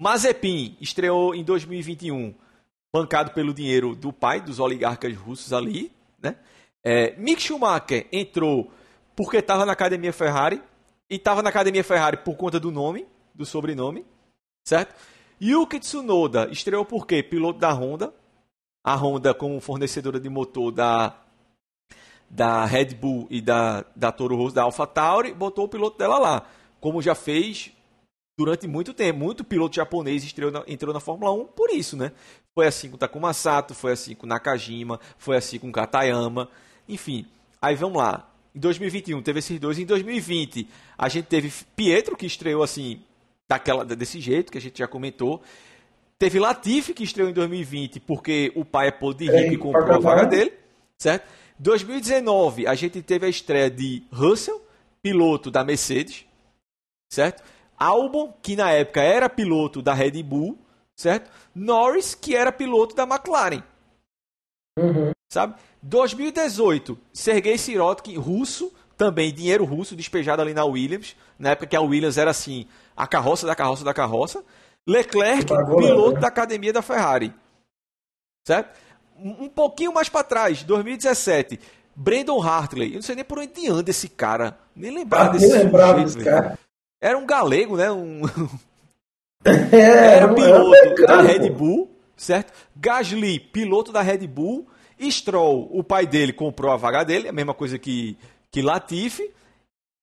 [0.00, 2.34] Mazepin estreou em 2021,
[2.92, 5.90] bancado pelo dinheiro do pai, dos oligarcas russos ali,
[6.22, 6.36] né?
[6.84, 8.70] É, Mick Schumacher entrou
[9.16, 10.62] porque estava na academia Ferrari
[11.10, 14.04] e estava na academia Ferrari por conta do nome, do sobrenome,
[14.64, 14.94] certo?
[15.42, 17.22] Yuki Tsunoda estreou por quê?
[17.22, 18.14] Piloto da Honda,
[18.84, 21.25] a Honda como fornecedora de motor da
[22.28, 26.46] da Red Bull e da, da Toro Rosso, da AlphaTauri, botou o piloto dela lá.
[26.80, 27.72] Como já fez
[28.36, 29.18] durante muito tempo.
[29.18, 32.12] Muito piloto japonês estreou na, entrou na Fórmula 1 por isso, né?
[32.54, 36.48] Foi assim com Takuma Sato, foi assim com Nakajima, foi assim com Katayama.
[36.88, 37.26] Enfim,
[37.60, 38.30] aí vamos lá.
[38.54, 39.78] Em 2021 teve esses dois.
[39.78, 43.00] Em 2020 a gente teve Pietro, que estreou assim,
[43.48, 45.42] daquela, desse jeito, que a gente já comentou.
[46.18, 49.96] Teve Latifi, que estreou em 2020, porque o pai é pô de rico e comprou
[49.96, 50.52] a vaga dele,
[50.96, 51.28] certo?
[51.58, 54.60] 2019, a gente teve a estreia de Russell,
[55.02, 56.26] piloto da Mercedes,
[57.10, 57.42] certo?
[57.78, 60.58] Albon, que na época era piloto da Red Bull,
[60.94, 61.30] certo?
[61.54, 63.62] Norris, que era piloto da McLaren.
[64.78, 65.12] Uhum.
[65.30, 65.54] Sabe?
[65.82, 71.80] 2018, Sergei Sirotkin, russo, também dinheiro russo despejado ali na Williams, na época que a
[71.80, 74.44] Williams era assim, a carroça da carroça da carroça.
[74.86, 76.20] Leclerc, piloto né?
[76.20, 77.34] da academia da Ferrari.
[78.46, 78.78] Certo?
[79.18, 81.58] Um pouquinho mais para trás, 2017,
[81.94, 82.90] Brandon Hartley.
[82.90, 84.58] Eu não sei nem por onde anda esse cara.
[84.74, 86.58] Nem lembrar ah, desse, nem lembrava desse cara.
[87.00, 87.90] Era um galego, né?
[87.90, 88.22] Um...
[89.44, 92.52] É, era piloto era da Red Bull, certo?
[92.74, 94.66] Gasly, piloto da Red Bull.
[95.08, 98.18] Stroll, o pai dele comprou a vaga dele, a mesma coisa que,
[98.50, 99.30] que Latifi,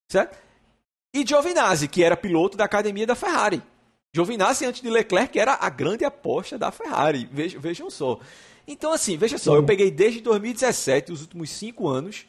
[0.09, 0.37] certo?
[1.13, 3.61] E Giovinazzi, que era piloto da academia da Ferrari.
[4.15, 7.27] Giovinazzi, antes de Leclerc, era a grande aposta da Ferrari.
[7.31, 8.19] Vejam, vejam só.
[8.67, 12.25] Então, assim, veja só, eu peguei desde 2017, os últimos cinco anos,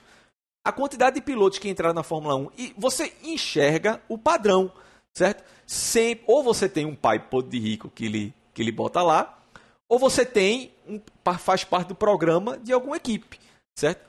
[0.64, 4.72] a quantidade de pilotos que entraram na Fórmula 1 e você enxerga o padrão,
[5.12, 5.45] certo?
[5.66, 9.39] Sempre, ou você tem um pai podre de rico que ele, que ele bota lá,
[9.89, 11.01] ou você tem um,
[11.39, 13.39] faz parte do programa de alguma equipe,
[13.78, 14.05] certo?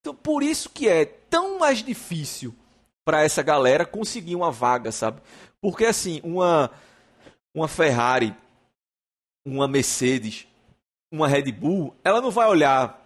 [0.00, 2.54] Então, por isso que é tão mais difícil
[3.04, 5.20] para essa galera conseguir uma vaga, sabe?
[5.60, 6.70] Porque assim, uma
[7.54, 8.34] uma Ferrari,
[9.44, 10.46] uma Mercedes,
[11.10, 13.00] uma Red Bull, ela não vai olhar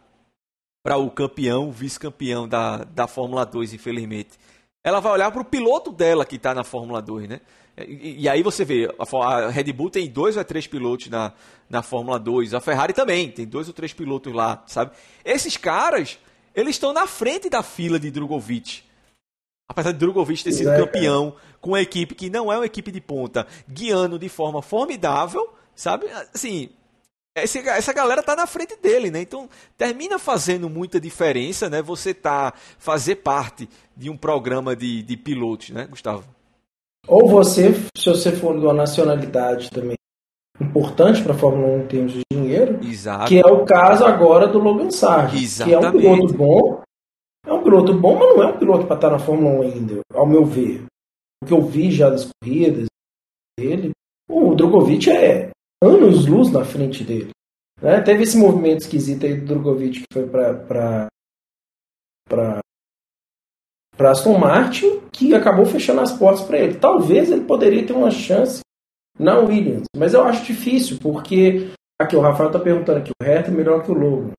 [0.82, 4.38] para o campeão, vice-campeão da, da Fórmula 2, infelizmente.
[4.84, 7.40] Ela vai olhar para o piloto dela que está na Fórmula 2, né?
[7.76, 11.32] E, e, aí você vê, a, a, Red Bull tem dois ou três pilotos na,
[11.68, 14.92] na Fórmula 2, a Ferrari também tem dois ou três pilotos lá, sabe?
[15.24, 16.18] Esses caras,
[16.54, 18.82] eles estão na frente da fila de Drogovic.
[19.66, 22.92] Apesar de Drogovic ter sido é, campeão com uma equipe que não é uma equipe
[22.92, 26.06] de ponta, guiando de forma formidável, sabe?
[26.32, 26.68] Assim,
[27.36, 29.20] esse, essa galera tá na frente dele, né?
[29.20, 31.82] Então termina fazendo muita diferença, né?
[31.82, 36.24] Você tá fazer parte de um programa de, de pilotos, né, Gustavo?
[37.06, 39.96] Ou você, se você for de uma nacionalidade também
[40.60, 43.26] importante para a Fórmula 1 em termos de dinheiro, Exato.
[43.26, 46.82] que é o caso agora do Logan Sargent, que é um piloto bom,
[47.44, 50.00] é um piloto bom, mas não é um piloto para estar na Fórmula 1 ainda,
[50.14, 50.84] ao meu ver.
[51.42, 52.86] O que eu vi já das corridas
[53.58, 53.90] dele,
[54.30, 55.50] o Drogovic é
[55.82, 57.30] anos luz na frente dele.
[57.80, 58.00] Né?
[58.00, 61.08] Teve esse movimento esquisito aí do Drogovic que foi para
[63.96, 66.78] para Aston Martin, que acabou fechando as portas para ele.
[66.78, 68.60] Talvez ele poderia ter uma chance
[69.18, 71.70] na Williams, mas eu acho difícil, porque
[72.00, 74.32] aqui o Rafael está perguntando que o Hertha é melhor que o Logan.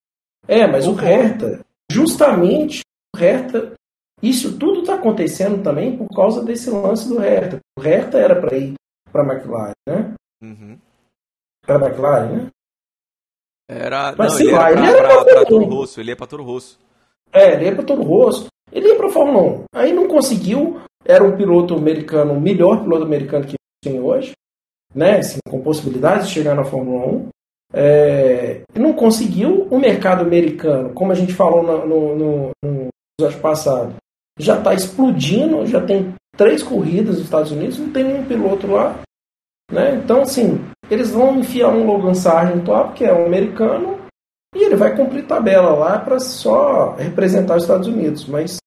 [0.47, 2.81] É, mas o Hertha, justamente
[3.15, 3.73] o Hertha,
[4.21, 7.59] isso tudo está acontecendo também por causa desse lance do Hertha.
[7.77, 8.73] O Hertha era para ir
[9.11, 10.13] para a McLaren, né?
[10.41, 10.77] Uhum.
[11.67, 12.47] Era da McLaren, né?
[13.67, 14.15] Era.
[14.17, 16.15] Mas não, sei ele lá, era pra, ele era pra, pra Toro Rosso, ele ia
[16.15, 16.79] pra Toro Rosso.
[17.33, 18.47] É, ele ia pra Toro Rosso.
[18.71, 19.63] Ele ia pra Fórmula 1.
[19.73, 20.79] Aí não conseguiu.
[21.03, 24.31] Era um piloto americano, o melhor piloto americano que tem hoje,
[24.93, 25.19] né?
[25.19, 27.27] Assim, com possibilidades de chegar na Fórmula 1.
[27.73, 29.67] É, não conseguiu.
[29.69, 32.89] O mercado americano, como a gente falou no, no, no, no
[33.19, 33.95] episódio passado,
[34.39, 35.65] já está explodindo.
[35.67, 38.99] Já tem três corridas nos Estados Unidos, não tem nenhum piloto lá.
[39.71, 39.95] Né?
[39.95, 40.59] Então, assim,
[40.89, 43.99] eles vão enfiar um Logan Sargent lá, que é um americano,
[44.55, 48.25] e ele vai cumprir tabela lá para só representar os Estados Unidos.
[48.25, 48.57] Mas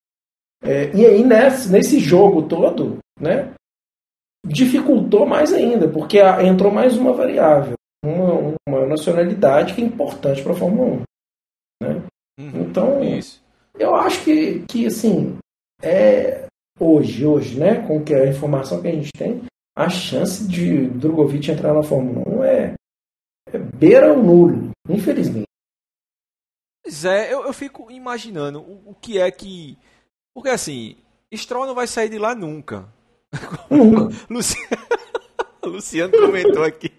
[0.63, 3.53] é, e aí nesse, nesse jogo todo, né,
[4.47, 10.53] dificultou mais ainda, porque entrou mais uma variável, uma, uma nacionalidade que é importante para
[10.53, 11.03] a Fórmula 1.
[11.83, 12.03] Né?
[12.41, 13.43] Uhum, então, isso.
[13.79, 15.37] eu acho que, que assim,
[15.83, 16.47] é
[16.79, 19.43] hoje, hoje, né, com que a informação que a gente tem,
[19.79, 22.75] a chance de Drogovic entrar na Fórmula 1 é,
[23.47, 25.47] é beira o nulo, infelizmente.
[26.83, 29.79] Pois é, eu, eu fico imaginando o, o, que é que.
[30.35, 30.97] Porque assim,
[31.33, 32.93] Stroll não vai sair de lá nunca.
[33.71, 34.17] Nunca.
[34.29, 34.77] Luciano,
[35.65, 36.91] Luciano comentou aqui.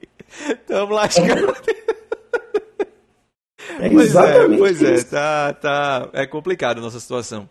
[0.47, 1.51] Estamos lascando.
[3.81, 6.09] É pois é, pois é, tá, tá.
[6.13, 7.49] É complicado a nossa situação.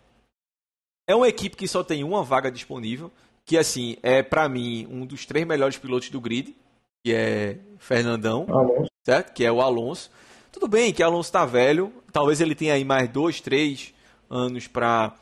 [1.07, 3.12] É uma equipe que só tem uma vaga disponível
[3.49, 6.55] que assim é para mim um dos três melhores pilotos do grid,
[7.03, 8.90] que é Fernandão, Alonso.
[9.07, 9.32] certo?
[9.32, 10.11] Que é o Alonso.
[10.53, 13.94] Tudo bem que o Alonso está velho, talvez ele tenha aí mais dois, três
[14.28, 15.14] anos para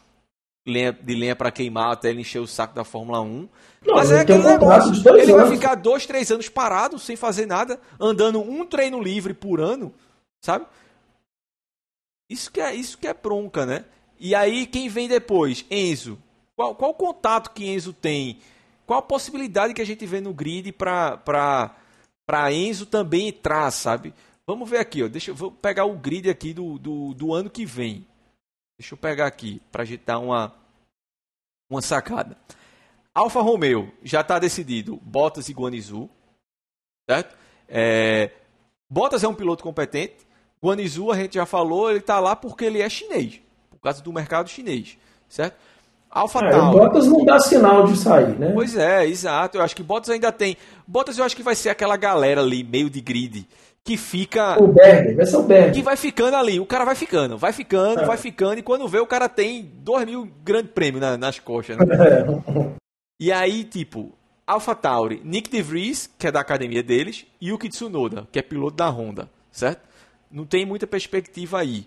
[0.67, 3.49] de lenha para queimar até ele encher o saco da Fórmula 1.
[3.87, 5.43] Não, Mas é aquele negócio, ele anos.
[5.47, 9.95] vai ficar dois, três anos parado, sem fazer nada, andando um treino livre por ano,
[10.45, 10.67] sabe?
[12.29, 13.85] Isso que é, isso que é bronca, né?
[14.19, 15.65] E aí quem vem depois?
[15.71, 16.19] Enzo.
[16.57, 18.41] Qual, qual o contato que Enzo tem?
[18.87, 21.73] Qual a possibilidade que a gente vê no grid para
[22.51, 24.15] Enzo também entrar, sabe?
[24.47, 25.09] Vamos ver aqui, ó.
[25.09, 28.07] Deixa eu vou pegar o grid aqui do, do, do ano que vem.
[28.79, 30.55] Deixa eu pegar aqui para a gente dar uma,
[31.69, 32.37] uma sacada.
[33.15, 36.09] Alfa Romeo já está decidido, Bottas e Guanizu,
[37.09, 37.37] certo?
[37.67, 38.31] É,
[38.91, 40.27] Bottas é um piloto competente,
[40.63, 43.41] Guanizu a gente já falou, ele está lá porque ele é chinês,
[43.71, 44.99] por causa do mercado chinês,
[45.31, 45.59] certo?
[46.17, 46.79] Alpha é, Tauri.
[46.79, 48.51] Bottas não dá sinal de sair, né?
[48.55, 49.59] Pois é, exato.
[49.59, 50.57] Eu acho que Bottas ainda tem.
[50.87, 53.47] Bottas eu acho que vai ser aquela galera ali, meio de grid,
[53.85, 54.57] que fica.
[54.59, 55.75] O Berg, vai ser o Berg.
[55.75, 56.59] Que vai ficando ali.
[56.59, 58.07] O cara vai ficando, vai ficando, é.
[58.07, 61.77] vai ficando, e quando vê, o cara tem 2 mil grandes prêmios na, nas costas,
[61.77, 61.85] né?
[61.85, 62.77] É.
[63.19, 64.13] E aí, tipo,
[64.47, 68.77] Alpha Tauri, Nick DeVries, que é da academia deles, e Yuki Tsunoda, que é piloto
[68.77, 69.81] da Honda, certo?
[70.31, 71.87] Não tem muita perspectiva aí.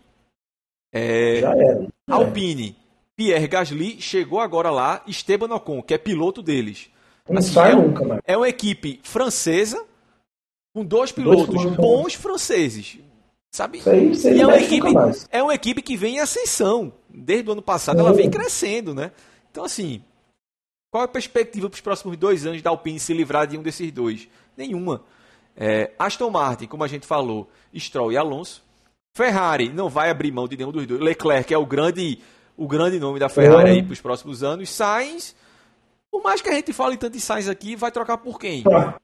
[0.92, 1.36] É...
[1.42, 1.88] Já era.
[2.10, 2.76] Alpine.
[3.20, 6.90] Pierre Gasly chegou agora lá, Esteban Ocon, que é piloto deles.
[7.28, 8.22] Não assim, sai é, nunca, mano.
[8.26, 9.86] É uma equipe francesa
[10.74, 12.98] com dois pilotos dois bons franceses.
[13.52, 13.80] Sabe?
[13.80, 14.88] Isso aí, isso aí e é uma, equipe,
[15.32, 16.94] é uma equipe que vem em ascensão.
[17.10, 19.12] Desde o ano passado ela vem crescendo, né?
[19.52, 20.02] Então, assim,
[20.90, 23.62] qual é a perspectiva para os próximos dois anos da Alpine se livrar de um
[23.62, 24.30] desses dois?
[24.56, 25.04] Nenhuma.
[25.58, 28.64] É, Aston Martin, como a gente falou, Stroll e Alonso.
[29.14, 31.02] Ferrari não vai abrir mão de nenhum dos dois.
[31.02, 32.20] Leclerc é o grande
[32.60, 34.70] o grande nome da Ferrari aí para os próximos anos.
[34.70, 35.34] Sainz,
[36.12, 38.64] por mais que a gente fale tanto em Sainz aqui, vai trocar por quem?
[38.64, 38.95] Sabe?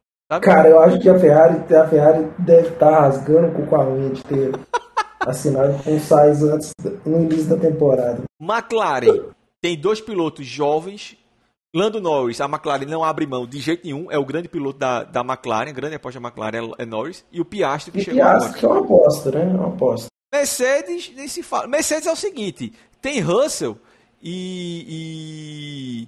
[0.41, 4.09] Cara, eu acho que a Ferrari, a Ferrari deve estar tá rasgando com a unha
[4.09, 4.51] de ter
[5.25, 6.73] assinado com o Sainz antes,
[7.05, 8.23] no início da temporada.
[8.39, 9.29] McLaren
[9.61, 11.17] tem dois pilotos jovens.
[11.73, 15.03] Lando Norris, a McLaren não abre mão de jeito nenhum, é o grande piloto da,
[15.03, 18.01] da McLaren, a grande aposta da McLaren é, é Norris, e o Piastri que e
[18.01, 18.65] chegou Piastri, agora.
[18.65, 19.41] é uma aposta, né?
[19.41, 20.07] É uma aposta.
[20.35, 21.67] Mercedes, nem se fala.
[21.67, 22.73] Mercedes é o seguinte:
[23.05, 23.77] tem Russell
[24.19, 26.07] e.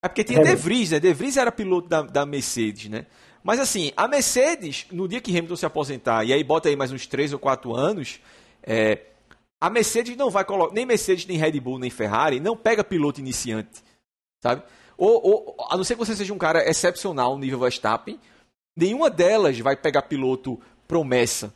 [0.00, 0.44] É porque tinha é.
[0.44, 1.00] De Vries, né?
[1.00, 3.06] De Vries era piloto da, da Mercedes, né?
[3.42, 6.92] Mas assim, a Mercedes, no dia que Hamilton se aposentar, e aí bota aí mais
[6.92, 8.20] uns 3 ou 4 anos,
[8.62, 9.00] é,
[9.60, 13.18] a Mercedes não vai colocar, nem Mercedes, nem Red Bull, nem Ferrari, não pega piloto
[13.18, 13.82] iniciante,
[14.40, 14.62] sabe?
[14.96, 18.20] Ou, ou, a não ser que você seja um cara excepcional nível Verstappen,
[18.76, 21.52] nenhuma delas vai pegar piloto promessa,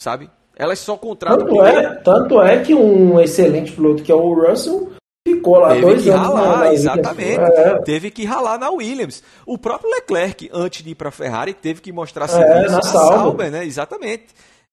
[0.00, 0.30] sabe?
[0.56, 1.46] Elas só contratam.
[1.46, 4.92] Tanto é, tanto é que um excelente piloto que é o Russell
[5.26, 6.26] ficou lá Teve dois que anos.
[6.26, 7.40] Ralar, na, exatamente.
[7.40, 7.78] É.
[7.82, 9.22] Teve que ralar na Williams.
[9.46, 12.76] O próprio Leclerc, antes de ir para a Ferrari, teve que mostrar serviço é, na,
[12.76, 13.64] na Sauber, né?
[13.64, 14.26] Exatamente.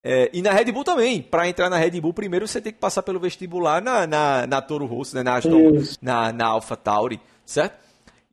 [0.04, 1.22] É, e na Red Bull também.
[1.22, 4.62] Para entrar na Red Bull, primeiro você tem que passar pelo vestibular na, na, na
[4.62, 5.24] Toro Rosso, né?
[5.24, 7.80] na, Aston, na, na Alpha Tauri, certo?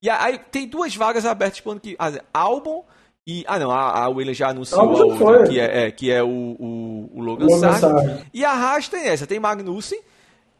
[0.02, 1.96] E aí tem duas vagas abertas para ano que.
[2.32, 2.84] Albon
[3.30, 6.22] e, ah, não, a, a Williams já anunciou a outra, que é, é, que é
[6.22, 8.26] o, o, o Logan, Logan Sargent.
[8.32, 10.00] E a Haas tem essa, tem Magnussen,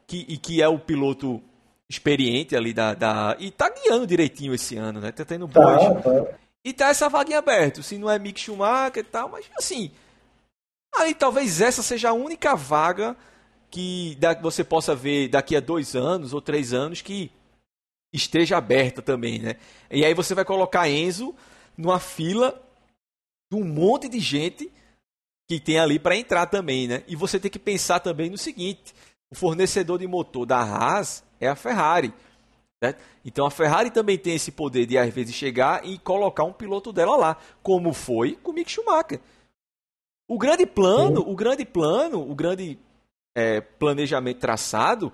[0.07, 1.43] que, e que é o piloto
[1.89, 3.35] experiente ali da, da.
[3.39, 5.11] E tá guiando direitinho esse ano, né?
[5.13, 6.05] Tá tendo tá, boas.
[6.05, 6.35] Tá.
[6.63, 7.83] E tá essa vaguinha aberta.
[7.83, 9.91] Se não é Mick Schumacher e tal, mas assim.
[10.95, 13.17] Aí talvez essa seja a única vaga
[13.71, 17.33] que você possa ver daqui a dois anos ou três anos que
[18.13, 19.57] esteja aberta também, né?
[19.91, 21.35] E aí você vai colocar Enzo
[21.79, 22.61] numa fila
[23.51, 24.71] de um monte de gente
[25.49, 27.05] que tem ali para entrar também, né?
[27.07, 28.93] E você tem que pensar também no seguinte:
[29.31, 32.13] o fornecedor de motor da Haas é a Ferrari.
[32.83, 33.03] Certo?
[33.25, 36.93] Então a Ferrari também tem esse poder de às vezes chegar e colocar um piloto
[36.93, 39.21] dela lá, como foi com o Mick Schumacher.
[40.29, 41.31] O grande plano, Sim.
[41.33, 42.79] o grande plano, o grande
[43.35, 45.13] é, planejamento traçado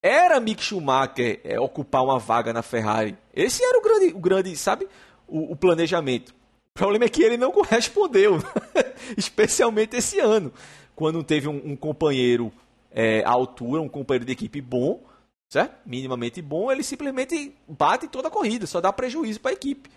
[0.00, 3.18] era Mick Schumacher é, ocupar uma vaga na Ferrari.
[3.34, 4.88] Esse era o grande, o grande, sabe?
[5.28, 6.34] O, o planejamento.
[6.74, 8.38] O problema é que ele não correspondeu,
[9.16, 10.52] especialmente esse ano,
[10.94, 12.52] quando teve um, um companheiro
[12.92, 15.00] é, à altura, um companheiro de equipe bom,
[15.48, 15.74] certo?
[15.84, 19.90] minimamente bom, ele simplesmente bate toda a corrida, só dá prejuízo para a equipe.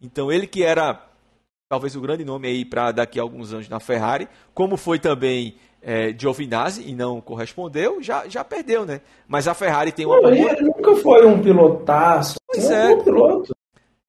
[0.00, 1.00] Então ele que era
[1.68, 5.56] talvez o grande nome aí para daqui a alguns anos na Ferrari, como foi também
[5.80, 9.00] é, Giovinazzi e não correspondeu, já, já perdeu, né?
[9.26, 10.20] Mas a Ferrari tem uma.
[10.20, 12.36] Pô, ele nunca foi um pilotaço.
[12.46, 12.90] Pois é.
[12.90, 13.51] Um piloto.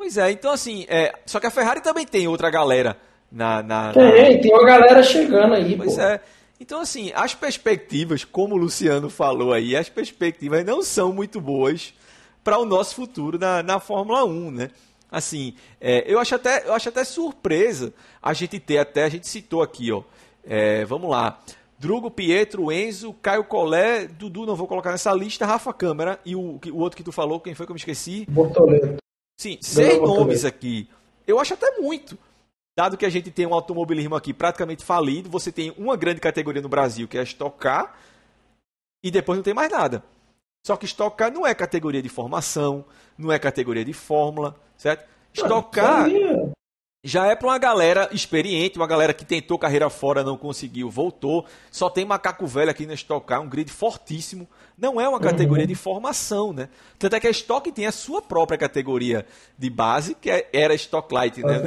[0.03, 2.97] Pois é, então assim, é, só que a Ferrari também tem outra galera
[3.31, 3.63] na.
[3.63, 4.41] na tem, na...
[4.41, 5.77] tem uma galera chegando aí.
[5.77, 6.01] Pois pô.
[6.01, 6.19] é.
[6.59, 11.93] Então, assim, as perspectivas, como o Luciano falou aí, as perspectivas não são muito boas
[12.43, 14.71] para o nosso futuro na, na Fórmula 1, né?
[15.09, 19.25] Assim, é, eu, acho até, eu acho até surpresa a gente ter até, a gente
[19.25, 20.03] citou aqui, ó.
[20.45, 21.39] É, vamos lá.
[21.79, 26.59] Drugo, Pietro, Enzo, Caio Collet, Dudu, não vou colocar nessa lista, Rafa Câmara e o,
[26.73, 28.25] o outro que tu falou, quem foi que eu me esqueci?
[28.29, 29.02] Bortoleto.
[29.37, 30.89] Sim, seis nomes aqui.
[31.25, 32.17] Eu acho até muito.
[32.75, 36.61] Dado que a gente tem um automobilismo aqui praticamente falido, você tem uma grande categoria
[36.61, 37.95] no Brasil, que é a Stock Car,
[39.03, 40.03] e depois não tem mais nada.
[40.65, 42.83] Só que Stock Car não é categoria de formação,
[43.17, 45.07] não é categoria de fórmula, certo?
[45.33, 46.09] Stock Car,
[47.03, 51.45] já é para uma galera experiente, uma galera que tentou carreira fora, não conseguiu, voltou.
[51.69, 54.47] Só tem macaco velho aqui na Stock Car, um grid fortíssimo.
[54.77, 55.67] Não é uma categoria uhum.
[55.67, 56.69] de formação, né?
[56.97, 59.25] Tanto é que a Stock tem a sua própria categoria
[59.57, 61.61] de base, que é, era Stock Light, né?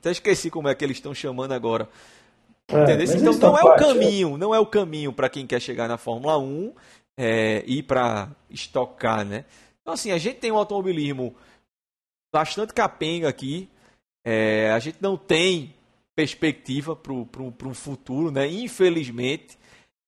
[0.00, 1.88] Até esqueci como é que eles estão chamando agora.
[2.68, 3.78] É, então não é o é.
[3.78, 6.72] caminho, não é o caminho para quem quer chegar na Fórmula 1
[7.16, 9.44] é, ir para estocar, né?
[9.80, 11.36] Então assim, a gente tem um automobilismo
[12.32, 13.68] bastante capenga aqui,
[14.24, 15.74] é, a gente não tem
[16.14, 18.46] perspectiva para um futuro, né?
[18.46, 19.58] Infelizmente.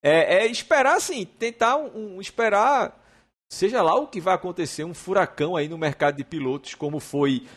[0.03, 2.95] É, é, esperar, assim, tentar um, um, esperar,
[3.49, 7.47] seja lá o que vai acontecer, um furacão aí no mercado de pilotos, como foi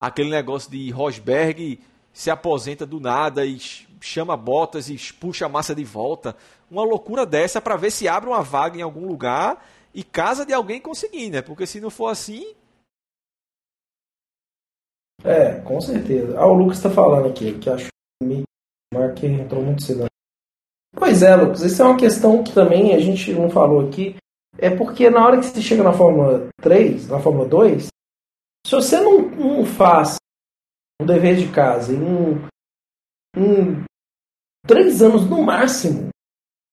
[0.00, 1.80] aquele negócio de Rosberg
[2.12, 3.58] se aposenta do nada e
[4.00, 6.36] chama botas e puxa a massa de volta.
[6.70, 10.52] Uma loucura dessa para ver se abre uma vaga em algum lugar e casa de
[10.52, 11.42] alguém conseguir, né?
[11.42, 12.54] Porque se não for assim,
[15.24, 16.38] é, com certeza.
[16.38, 17.88] Ah, o Lucas está falando aqui, que acho
[19.16, 20.04] que entrou muito cedo.
[20.94, 24.16] Pois é, Lucas, isso é uma questão que também a gente não falou aqui.
[24.58, 27.86] É porque na hora que você chega na Fórmula 3, na Fórmula 2,
[28.66, 30.16] se você não, não faz
[31.00, 31.98] um dever de casa em
[33.36, 33.82] um,
[34.66, 36.08] três anos no máximo,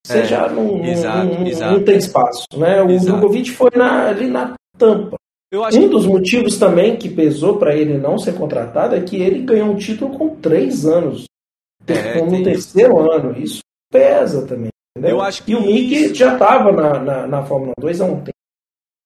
[0.06, 1.72] você é, já não, exato, não, exato.
[1.72, 2.46] não, tem espaço.
[2.56, 2.82] Né?
[2.82, 5.16] O Drogovic foi na, ali na tampa
[5.60, 5.88] um que...
[5.88, 9.76] dos motivos também que pesou para ele não ser contratado é que ele ganhou um
[9.76, 11.26] título com três anos.
[11.86, 13.10] É, no terceiro isso.
[13.10, 13.38] ano.
[13.38, 14.70] Isso pesa também.
[14.96, 15.16] Entendeu?
[15.16, 16.14] Eu acho que e o Mick isso...
[16.14, 18.32] já estava na, na, na, Fórmula 2 há um tempo.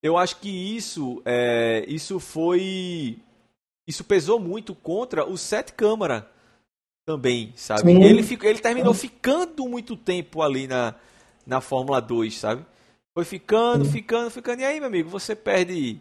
[0.02, 3.18] Eu acho que isso, é, isso foi.
[3.88, 6.28] Isso pesou muito contra o Sete Câmara
[7.06, 7.92] também, sabe?
[7.92, 10.94] Ele, ficou, ele terminou ficando muito tempo ali na,
[11.46, 12.66] na Fórmula 2, sabe?
[13.14, 13.92] Foi ficando, Sim.
[13.92, 14.60] ficando, ficando.
[14.60, 16.00] E aí, meu amigo, você perde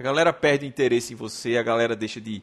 [0.00, 2.42] a galera perde interesse em você, a galera deixa de,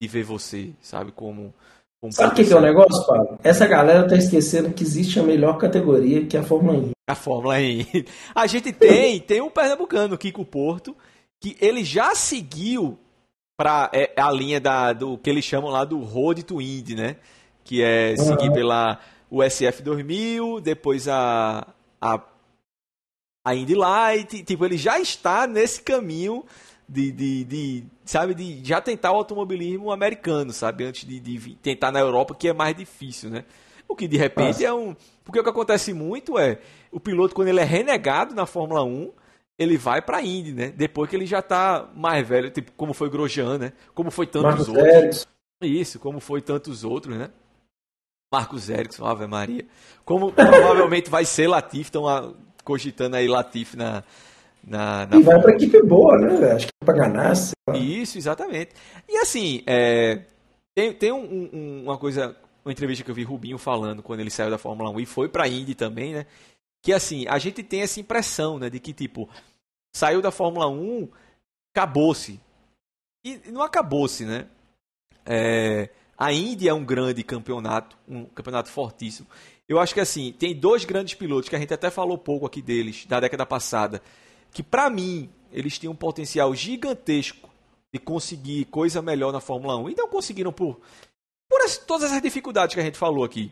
[0.00, 1.10] de ver você, sabe?
[1.10, 1.54] Como.
[1.98, 3.38] como sabe o que, que é o negócio, Paulo?
[3.42, 6.90] Essa galera tá esquecendo que existe a melhor categoria que é a Fórmula E.
[7.08, 7.86] A Fórmula E.
[8.34, 10.94] A gente tem, tem um pernambucano, Kiko Porto,
[11.40, 12.98] que ele já seguiu
[13.56, 17.16] para é, a linha da, do que eles chamam lá do Road to Indy, né?
[17.64, 18.54] Que é seguir uhum.
[18.54, 19.00] pela
[19.30, 21.66] USF 2000, depois a,
[21.98, 22.22] a,
[23.46, 24.42] a Indy Light.
[24.42, 26.44] Tipo, ele já está nesse caminho
[26.88, 31.92] de, de, de, sabe, de já tentar o automobilismo americano, sabe, antes de, de tentar
[31.92, 33.44] na Europa, que é mais difícil, né?
[33.86, 34.64] O que de repente Nossa.
[34.64, 34.96] é um.
[35.24, 36.58] Porque o que acontece muito é
[36.90, 39.12] o piloto, quando ele é renegado na Fórmula 1,
[39.58, 40.68] ele vai para a Indy, né?
[40.68, 43.72] Depois que ele já tá mais velho, tipo, como foi Grosjean, né?
[43.94, 44.94] Como foi tantos Marcos outros.
[44.94, 45.26] Erickson.
[45.62, 47.30] Isso, como foi tantos outros, né?
[48.32, 49.66] Marcos Erickson, Ave Maria.
[50.04, 54.04] Como provavelmente vai ser Latif, estão cogitando aí Latif na,
[54.64, 56.52] na, na e vai para equipe boa, né?
[56.52, 57.32] Acho que é para ganhar.
[57.74, 58.72] Isso, exatamente.
[59.08, 60.22] E assim, é,
[60.74, 64.30] tem, tem um, um, uma coisa, uma entrevista que eu vi Rubinho falando quando ele
[64.30, 66.26] saiu da Fórmula 1 e foi para a Indy também, né?
[66.82, 68.70] Que assim, a gente tem essa impressão, né?
[68.70, 69.28] De que, tipo,
[69.92, 71.08] saiu da Fórmula 1,
[71.74, 72.40] acabou-se.
[73.24, 74.46] E não acabou-se, né?
[75.26, 79.28] É, a Indy é um grande campeonato, um campeonato fortíssimo.
[79.68, 82.62] Eu acho que assim, tem dois grandes pilotos que a gente até falou pouco aqui
[82.62, 84.02] deles, da década passada,
[84.52, 87.48] que para mim eles tinham um potencial gigantesco
[87.92, 90.80] de conseguir coisa melhor na Fórmula 1 e não conseguiram por,
[91.48, 93.50] por as, todas as dificuldades que a gente falou aqui,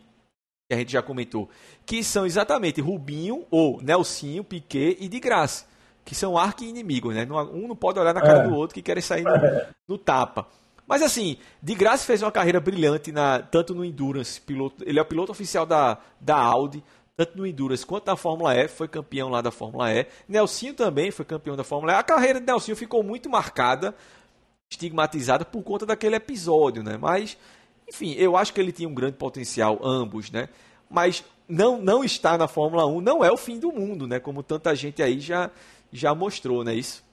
[0.68, 1.48] que a gente já comentou,
[1.84, 5.66] que são exatamente Rubinho ou Nelsinho, Piquet e de Graça,
[6.04, 7.26] que são arqui-inimigos, né?
[7.52, 8.48] Um não pode olhar na cara é.
[8.48, 9.32] do outro que querem sair no,
[9.88, 10.46] no, tapa.
[10.86, 15.02] Mas assim, de Graça fez uma carreira brilhante na, tanto no Endurance, piloto, ele é
[15.02, 16.84] o piloto oficial da, da Audi,
[17.16, 20.06] tanto no Endurance quanto na Fórmula E, foi campeão lá da Fórmula E.
[20.28, 21.96] Nelsinho também foi campeão da Fórmula E.
[21.96, 23.94] A carreira de Nelsinho ficou muito marcada,
[24.70, 26.98] estigmatizada por conta daquele episódio, né?
[27.00, 27.38] Mas,
[27.88, 30.48] enfim, eu acho que ele tinha um grande potencial, ambos, né?
[30.90, 34.20] Mas não, não estar na Fórmula 1 não é o fim do mundo, né?
[34.20, 35.50] Como tanta gente aí já,
[35.90, 36.74] já mostrou, né?
[36.74, 37.05] Isso.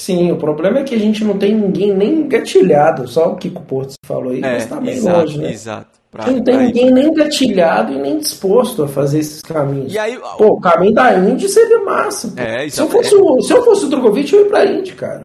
[0.00, 3.62] Sim, o problema é que a gente não tem ninguém nem gatilhado, só o Kiko
[3.62, 5.52] Porto falou aí, é, mas tá bem exato, longe, né?
[5.52, 5.98] Exato.
[6.10, 9.92] Pra, não tem ninguém nem gatilhado e nem disposto a fazer esses caminhos.
[9.92, 12.32] E aí, Pô, o caminho da Indy seria massa.
[12.40, 15.20] É, se, eu fosse o, se eu fosse o Drogovic, eu ia pra Indy, cara.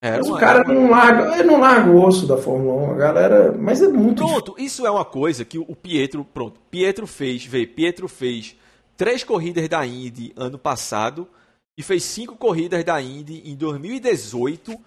[0.00, 2.94] É, mas o cara não larga, ele não larga o osso da Fórmula 1, a
[2.94, 3.52] galera.
[3.58, 4.24] Mas é muito.
[4.24, 6.24] Pronto, isso é uma coisa que o Pietro.
[6.24, 8.54] Pronto, Pietro fez, vê, Pietro fez
[8.96, 11.26] três corridas da Indy ano passado
[11.78, 14.78] e fez cinco corridas da Indy em 2018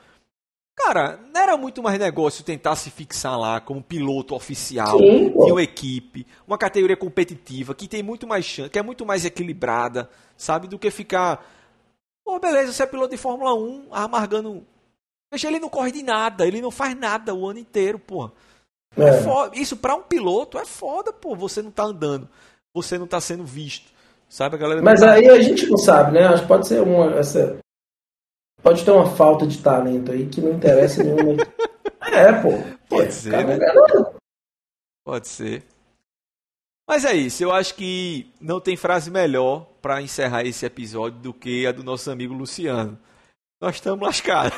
[0.75, 5.51] Cara, não era muito mais negócio tentar se fixar lá como piloto oficial Sim, de
[5.51, 10.09] uma equipe, uma categoria competitiva que tem muito mais chance, que é muito mais equilibrada,
[10.35, 11.45] sabe, do que ficar.
[12.23, 14.65] Pô, beleza, você é piloto de Fórmula 1, amargando
[15.31, 18.33] Veja, ele não corre de nada, ele não faz nada o ano inteiro, porra.
[18.97, 19.55] É.
[19.55, 21.35] É Isso para um piloto é foda, pô.
[21.35, 22.27] Você não tá andando,
[22.73, 23.91] você não tá sendo visto.
[24.31, 26.25] Sabe, a galera Mas aí a gente não sabe, né?
[26.25, 27.15] Acho que pode ser uma.
[27.15, 27.59] Essa...
[28.63, 31.43] Pode ter uma falta de talento aí que não interessa nenhuma.
[32.09, 32.51] é, pô.
[32.87, 33.59] Pode é, ser, né?
[35.03, 35.63] Pode ser.
[36.87, 41.33] Mas é isso, eu acho que não tem frase melhor para encerrar esse episódio do
[41.33, 42.97] que a do nosso amigo Luciano.
[43.59, 44.57] Nós estamos lascados.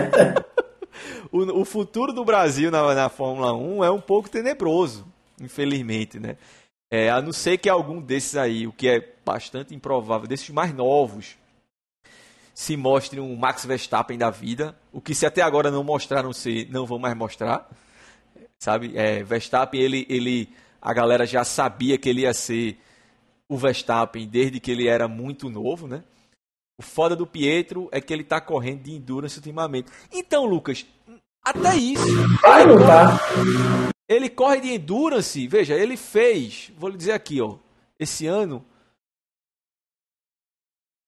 [1.30, 5.06] o, o, futuro do Brasil na, na, Fórmula 1 é um pouco tenebroso,
[5.40, 6.36] infelizmente, né?
[6.90, 10.72] É, a não ser que algum desses aí, o que é bastante improvável, desses mais
[10.72, 11.36] novos,
[12.54, 14.74] se mostre um Max Verstappen da vida.
[14.92, 17.68] O que se até agora não mostraram ser, não vão mais mostrar.
[18.58, 18.96] Sabe?
[18.96, 20.48] É, Verstappen, ele, ele
[20.80, 22.78] a galera já sabia que ele ia ser
[23.48, 26.02] o Verstappen desde que ele era muito novo, né?
[26.78, 29.90] O foda do Pietro é que ele tá correndo de endurance ultimamente.
[30.12, 30.86] Então, Lucas,
[31.44, 32.04] até isso.
[32.40, 33.92] Vai, tá.
[34.08, 37.58] Ele corre de endurance, veja, ele fez, vou lhe dizer aqui, ó,
[37.98, 38.64] esse ano.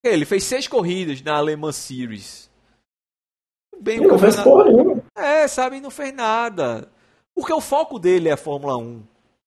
[0.03, 2.49] Ele fez seis corridas na Alemã Series.
[3.79, 5.03] Bem, não fez porra nenhuma.
[5.15, 6.91] É, sabe, não fez nada.
[7.33, 9.03] Porque o foco dele é a Fórmula 1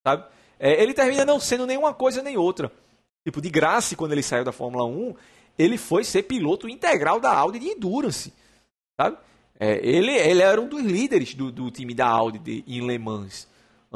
[0.07, 0.25] sabe?
[0.59, 2.71] É, ele termina não sendo nenhuma coisa nem outra.
[3.25, 5.15] Tipo, de graça, quando ele saiu da Fórmula 1,
[5.59, 8.33] ele foi ser piloto integral da Audi de Endurance,
[9.01, 9.17] sabe?
[9.65, 12.99] É, ele, ele era um dos líderes do, do time da Audi de, em Le
[12.99, 13.47] Mans.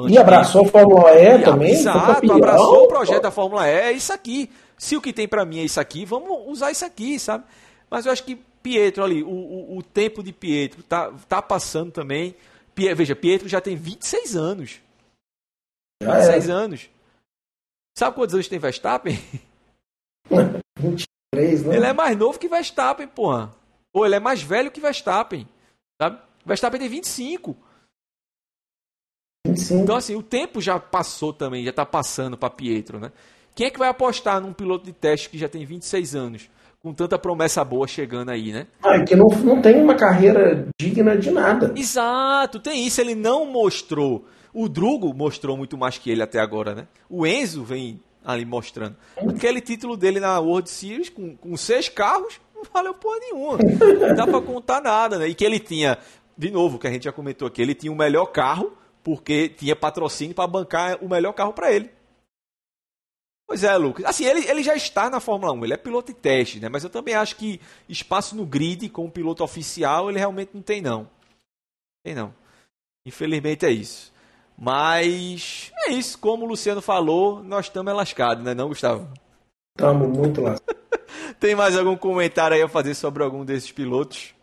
[0.08, 1.72] E abraçou a Fórmula E também?
[1.72, 4.48] Exato, abraçou o projeto da Fórmula E, é isso aqui.
[4.78, 7.44] Se o que tem para mim é isso aqui, vamos usar isso aqui, sabe?
[7.90, 11.90] Mas eu acho que Pietro ali, o, o, o tempo de Pietro tá, tá passando
[11.90, 12.36] também.
[12.76, 14.80] Veja, Pietro já tem 26 anos.
[16.00, 16.52] Já 26 é.
[16.52, 16.90] anos.
[17.98, 19.18] Sabe quantos anos tem Verstappen?
[20.78, 21.76] 23, né?
[21.76, 23.52] Ele é mais novo que Verstappen, porra.
[23.92, 25.48] Ou ele é mais velho que Verstappen.
[26.00, 26.18] Sabe?
[26.44, 27.56] Verstappen tem 25.
[29.46, 29.82] 25.
[29.82, 33.12] Então, assim, o tempo já passou também, já tá passando para Pietro, né?
[33.54, 36.50] Quem é que vai apostar num piloto de teste que já tem 26 anos?
[36.82, 38.66] Com tanta promessa boa chegando aí, né?
[38.82, 41.72] Ah, que não, não tem uma carreira digna de nada.
[41.74, 43.00] Exato, tem isso.
[43.00, 44.26] Ele não mostrou
[44.56, 46.88] o Drugo mostrou muito mais que ele até agora, né?
[47.10, 48.96] O Enzo vem ali mostrando.
[49.28, 53.58] Aquele título dele na World Series com, com seis carros não valeu porra nenhuma.
[53.58, 55.28] Não dá pra contar nada, né?
[55.28, 55.98] E que ele tinha,
[56.36, 59.76] de novo, que a gente já comentou aqui, ele tinha o melhor carro porque tinha
[59.76, 61.90] patrocínio para bancar o melhor carro para ele.
[63.46, 64.04] Pois é, Lucas.
[64.04, 66.68] Assim, ele, ele já está na Fórmula 1, ele é piloto de teste, né?
[66.68, 70.62] Mas eu também acho que espaço no grid com o piloto oficial ele realmente não
[70.62, 71.08] tem, não.
[72.04, 72.34] Tem não.
[73.06, 74.12] Infelizmente é isso.
[74.58, 79.08] Mas é isso, como o Luciano falou, nós estamos lascados, né, não, Gustavo?
[79.76, 80.85] Estamos muito lascados.
[81.46, 84.34] Tem mais algum comentário aí a fazer sobre algum desses pilotos?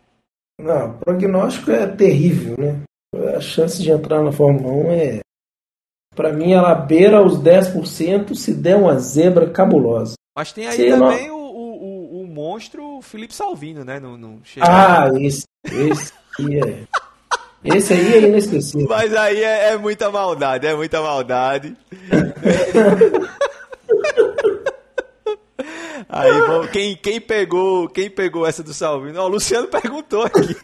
[0.58, 2.80] Não, o prognóstico é terrível, né?
[3.36, 5.20] A chance de entrar na Fórmula 1 é.
[6.16, 10.14] Para mim, ela beira os 10% se der uma zebra cabulosa.
[10.34, 11.36] Mas tem aí também não...
[11.36, 14.00] o, o, o, monstro Felipe Salvino, né?
[14.00, 14.40] No, no...
[14.62, 16.10] Ah, esse, esse
[16.58, 16.84] é.
[17.76, 18.88] Esse aí é inesquecível.
[18.88, 21.76] Mas aí é, é muita maldade, é muita maldade.
[26.16, 29.18] Aí, bom, quem, quem, pegou, quem pegou essa do Salvino?
[29.20, 30.54] Ó, o Luciano perguntou aqui.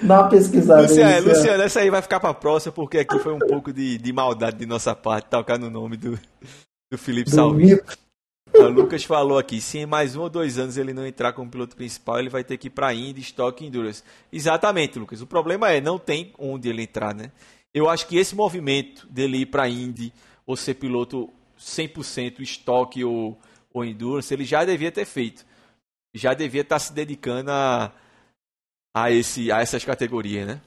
[0.00, 1.38] Dá uma pesquisada Luciano, aí, Luciano.
[1.38, 4.58] Luciano, essa aí vai ficar pra próxima, porque aqui foi um pouco de, de maldade
[4.58, 6.16] de nossa parte, tocar no nome do,
[6.88, 7.80] do Felipe do Salvino.
[8.54, 11.50] O Lucas falou aqui, se em mais um ou dois anos ele não entrar como
[11.50, 14.04] piloto principal, ele vai ter que ir para Indy, Stock Endurance.
[14.32, 15.20] Exatamente, Lucas.
[15.20, 17.32] O problema é, não tem onde ele entrar, né?
[17.74, 20.12] Eu acho que esse movimento dele ir para Indy
[20.46, 23.36] ou ser piloto 100% Stock ou,
[23.74, 25.44] ou Endurance, ele já devia ter feito.
[26.14, 27.92] Já devia estar tá se dedicando a,
[28.94, 30.60] a, esse, a essas categorias, né?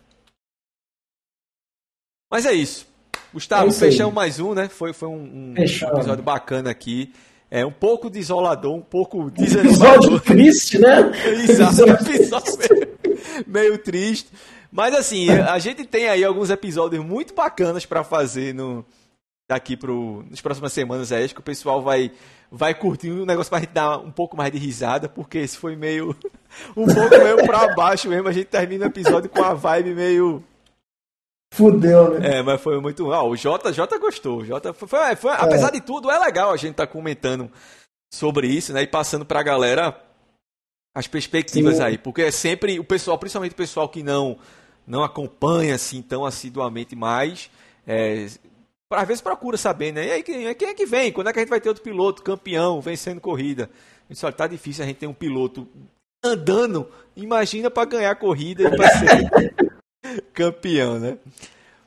[2.29, 2.85] Mas é isso.
[3.33, 4.67] Gustavo, é fechamos mais um, né?
[4.67, 7.13] Foi, foi um, um episódio bacana aqui.
[7.49, 9.95] É um pouco desolador, um pouco desanimador.
[9.95, 10.97] Episódio triste, né?
[11.47, 14.29] Exato, episódio meio, meio triste.
[14.69, 18.85] Mas assim, a gente tem aí alguns episódios muito bacanas para fazer no
[19.47, 22.11] daqui pro nas próximas semanas é acho que o pessoal vai
[22.51, 25.75] vai curtir um negócio pra gente dar um pouco mais de risada, porque esse foi
[25.75, 26.15] meio
[26.75, 30.43] um pouco meio para baixo mesmo, a gente termina o episódio com a vibe meio
[31.53, 32.39] Fudeu, né?
[32.39, 33.11] É, mas foi muito.
[33.11, 34.45] Ah, o Jota gostou.
[34.45, 35.35] Jota foi, foi, foi é.
[35.39, 37.49] Apesar de tudo, é legal a gente estar tá comentando
[38.13, 38.83] sobre isso, né?
[38.83, 39.99] E passando pra galera
[40.93, 41.83] as perspectivas Sim.
[41.83, 41.97] aí.
[41.97, 44.37] Porque é sempre o pessoal, principalmente o pessoal que não,
[44.85, 47.49] não acompanha assim tão assiduamente mais.
[47.85, 48.27] É,
[48.91, 50.07] às vezes procura saber, né?
[50.07, 51.11] E aí, quem, é que vem?
[51.11, 53.69] Quando é que a gente vai ter outro piloto campeão vencendo corrida?
[54.09, 55.67] A gente olha, tá difícil a gente ter um piloto
[56.23, 56.87] andando.
[57.15, 59.53] Imagina para ganhar corrida e para ser
[60.33, 61.17] campeão, né?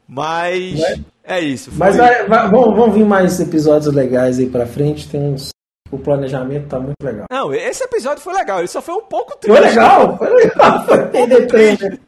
[0.07, 0.81] Mas
[1.25, 1.71] é isso.
[1.75, 5.09] Mas vai, vai, vão, vão vir mais episódios legais aí para frente.
[5.09, 5.51] Tem uns
[5.91, 7.27] o planejamento tá muito legal.
[7.31, 9.59] Não, esse episódio foi legal, ele só foi um pouco triste.
[9.59, 12.01] Foi legal, foi legal, foi um triste.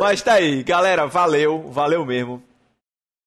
[0.00, 2.40] Mas tá aí, galera, valeu, valeu mesmo.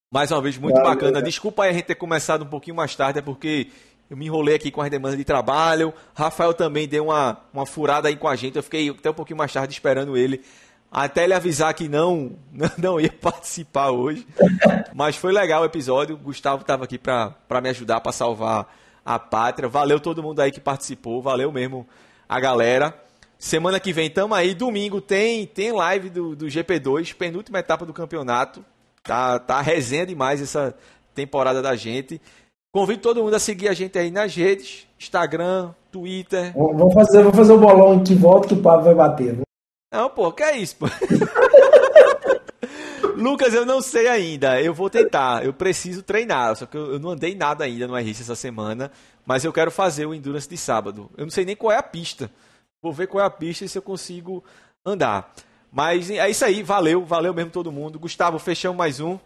[0.09, 1.21] Mais uma vez, muito valeu, bacana.
[1.21, 3.67] Desculpa aí a gente ter começado um pouquinho mais tarde, é porque
[4.09, 5.93] eu me enrolei aqui com as demandas de trabalho.
[6.15, 8.55] Rafael também deu uma, uma furada aí com a gente.
[8.55, 10.41] Eu fiquei até um pouquinho mais tarde esperando ele.
[10.89, 12.37] Até ele avisar que não,
[12.77, 14.25] não ia participar hoje.
[14.95, 16.15] Mas foi legal o episódio.
[16.15, 19.67] O Gustavo estava aqui para me ajudar, para salvar a pátria.
[19.67, 21.21] Valeu todo mundo aí que participou.
[21.21, 21.85] Valeu mesmo
[22.29, 22.97] a galera.
[23.37, 24.53] Semana que vem tamo aí.
[24.53, 28.63] Domingo tem tem live do, do GP2, penúltima etapa do campeonato.
[29.07, 30.75] Tá, tá resenha demais essa
[31.15, 32.21] temporada da gente.
[32.73, 36.53] Convido todo mundo a seguir a gente aí nas redes, Instagram, Twitter.
[36.53, 39.39] Vamos fazer, vamos fazer o bolão que volta que o Pablo vai bater.
[39.91, 40.85] Não, pô, que é isso, pô?
[43.15, 44.61] Lucas, eu não sei ainda.
[44.61, 45.43] Eu vou tentar.
[45.43, 46.55] Eu preciso treinar.
[46.55, 48.91] Só que eu não andei nada ainda no RIS essa semana.
[49.25, 51.09] Mas eu quero fazer o Endurance de sábado.
[51.17, 52.29] Eu não sei nem qual é a pista.
[52.81, 54.43] Vou ver qual é a pista e se eu consigo
[54.85, 55.33] andar.
[55.77, 56.63] Mas é isso aí.
[56.63, 57.05] Valeu.
[57.05, 57.99] Valeu mesmo todo mundo.
[57.99, 59.19] Gustavo, fechamos mais um.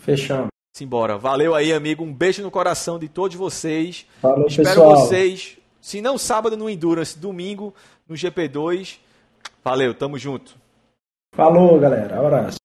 [0.00, 0.46] Fechamos.
[0.72, 1.18] Simbora.
[1.18, 2.04] Valeu aí, amigo.
[2.04, 4.06] Um beijo no coração de todos vocês.
[4.22, 4.96] Falou, Espero pessoal.
[4.96, 7.74] vocês, se não sábado no Endurance, domingo
[8.08, 8.98] no GP2.
[9.64, 10.54] Valeu, tamo junto.
[11.34, 12.20] Falou, galera.
[12.20, 12.60] Abraço.